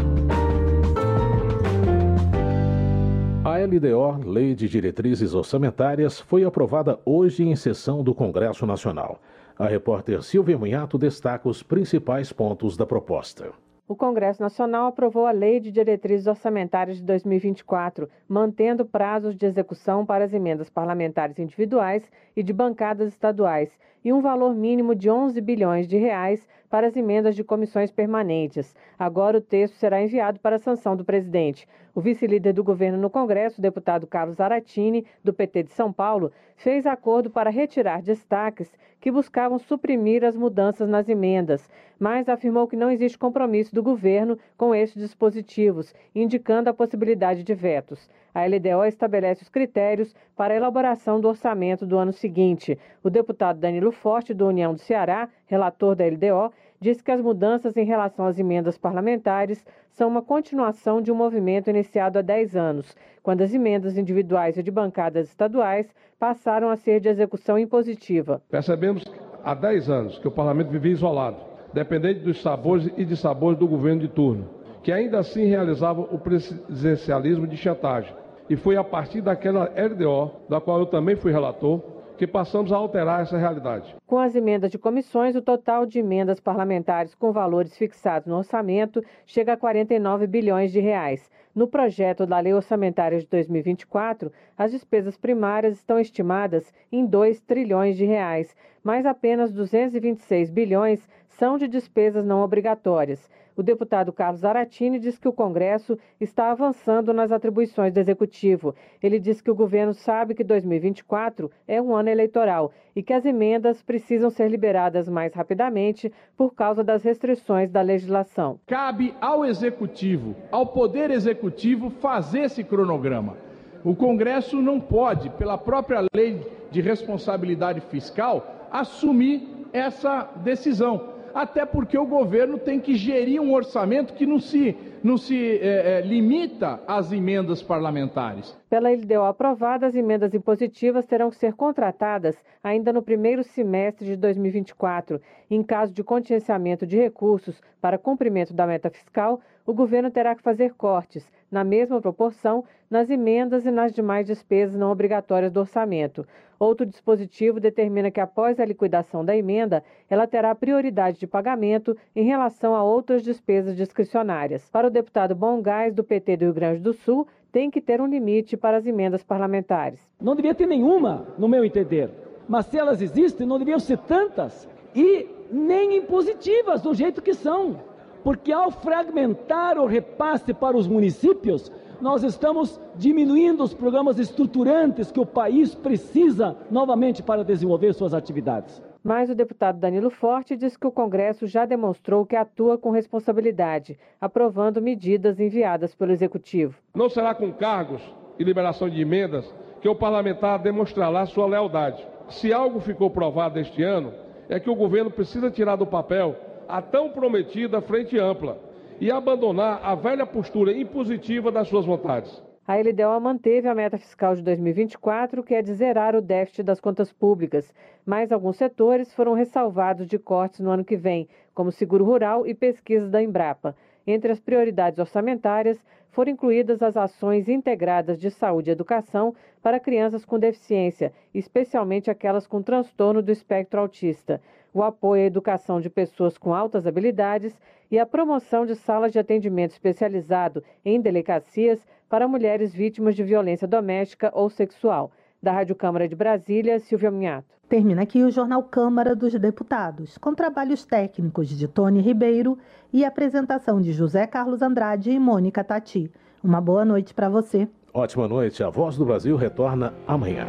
[3.44, 9.20] A LDO, Lei de Diretrizes Orçamentárias, foi aprovada hoje em sessão do Congresso Nacional.
[9.56, 13.52] A repórter Silvia Munhato destaca os principais pontos da proposta.
[13.86, 20.04] O Congresso Nacional aprovou a Lei de Diretrizes Orçamentárias de 2024, mantendo prazos de execução
[20.04, 23.70] para as emendas parlamentares individuais e de bancadas estaduais
[24.04, 28.74] e um valor mínimo de 11 bilhões de reais para as emendas de comissões permanentes.
[28.98, 31.68] Agora o texto será enviado para a sanção do presidente.
[31.94, 36.86] O vice-líder do governo no Congresso, deputado Carlos Aratini, do PT de São Paulo, fez
[36.86, 42.90] acordo para retirar destaques que buscavam suprimir as mudanças nas emendas, mas afirmou que não
[42.90, 48.08] existe compromisso do governo com estes dispositivos, indicando a possibilidade de vetos.
[48.34, 52.76] A LDO estabelece os critérios para a elaboração do orçamento do ano seguinte.
[53.02, 57.76] O deputado Danilo Forte, do União do Ceará, relator da LDO, disse que as mudanças
[57.76, 62.96] em relação às emendas parlamentares são uma continuação de um movimento iniciado há 10 anos,
[63.22, 65.86] quando as emendas individuais e de bancadas estaduais
[66.18, 68.42] passaram a ser de execução impositiva.
[68.50, 69.04] Percebemos
[69.44, 71.36] há 10 anos que o parlamento vivia isolado,
[71.72, 74.50] dependente dos sabores e dissabores do governo de turno,
[74.82, 78.12] que ainda assim realizava o presidencialismo de chantagem.
[78.50, 82.76] E foi a partir daquela LDO, da qual eu também fui relator, que passamos a
[82.76, 83.94] alterar essa realidade.
[84.06, 89.02] Com as emendas de comissões, o total de emendas parlamentares com valores fixados no orçamento
[89.26, 91.30] chega a 49 bilhões de reais.
[91.54, 97.96] No projeto da Lei Orçamentária de 2024, as despesas primárias estão estimadas em 2 trilhões
[97.96, 101.08] de reais, mas apenas 226 bilhões
[101.38, 103.28] são de despesas não obrigatórias.
[103.56, 108.74] O deputado Carlos Aratini diz que o Congresso está avançando nas atribuições do Executivo.
[109.00, 113.24] Ele diz que o governo sabe que 2024 é um ano eleitoral e que as
[113.24, 118.58] emendas precisam ser liberadas mais rapidamente por causa das restrições da legislação.
[118.66, 123.36] Cabe ao Executivo, ao Poder Executivo, fazer esse cronograma.
[123.84, 126.40] O Congresso não pode, pela própria lei
[126.72, 134.14] de responsabilidade fiscal, assumir essa decisão até porque o governo tem que gerir um orçamento
[134.14, 138.56] que não se, não se é, é, limita às emendas parlamentares.
[138.70, 144.16] Pela LDO aprovada, as emendas impositivas terão que ser contratadas ainda no primeiro semestre de
[144.16, 145.20] 2024.
[145.50, 150.42] Em caso de contingenciamento de recursos para cumprimento da meta fiscal, o governo terá que
[150.42, 156.26] fazer cortes, na mesma proporção, nas emendas e nas demais despesas não obrigatórias do orçamento.
[156.58, 162.24] Outro dispositivo determina que, após a liquidação da emenda, ela terá prioridade de pagamento em
[162.24, 164.68] relação a outras despesas discricionárias.
[164.70, 168.00] Para o deputado Bom Gás, do PT do Rio Grande do Sul, tem que ter
[168.00, 170.00] um limite para as emendas parlamentares.
[170.20, 172.10] Não devia ter nenhuma, no meu entender.
[172.48, 177.93] Mas se elas existem, não deviam ser tantas e nem impositivas do jeito que são.
[178.24, 181.70] Porque ao fragmentar o repasse para os municípios,
[182.00, 188.82] nós estamos diminuindo os programas estruturantes que o país precisa novamente para desenvolver suas atividades.
[189.02, 193.98] Mas o deputado Danilo Forte diz que o Congresso já demonstrou que atua com responsabilidade,
[194.18, 196.78] aprovando medidas enviadas pelo Executivo.
[196.94, 198.00] Não será com cargos
[198.38, 202.02] e liberação de emendas que o parlamentar demonstrará sua lealdade.
[202.30, 204.14] Se algo ficou provado este ano,
[204.48, 206.34] é que o governo precisa tirar do papel
[206.68, 208.58] a tão prometida frente ampla
[209.00, 212.42] e abandonar a velha postura impositiva das suas vontades.
[212.66, 216.80] A LDO manteve a meta fiscal de 2024, que é de zerar o déficit das
[216.80, 217.74] contas públicas,
[218.06, 222.54] mas alguns setores foram ressalvados de cortes no ano que vem, como seguro rural e
[222.54, 223.76] pesquisas da Embrapa.
[224.06, 225.78] Entre as prioridades orçamentárias
[226.10, 232.46] foram incluídas as ações integradas de saúde e educação para crianças com deficiência, especialmente aquelas
[232.46, 234.40] com transtorno do espectro autista,
[234.74, 237.56] o apoio à educação de pessoas com altas habilidades
[237.90, 243.68] e a promoção de salas de atendimento especializado em delegacias para mulheres vítimas de violência
[243.68, 245.12] doméstica ou sexual.
[245.40, 247.54] Da Rádio Câmara de Brasília, Silvia Minhato.
[247.68, 252.58] Termina aqui o Jornal Câmara dos Deputados, com trabalhos técnicos de Tony Ribeiro
[252.92, 256.10] e apresentação de José Carlos Andrade e Mônica Tati.
[256.42, 257.68] Uma boa noite para você.
[257.92, 258.62] Ótima noite.
[258.62, 260.46] A Voz do Brasil retorna amanhã.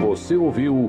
[0.00, 0.88] Você ouviu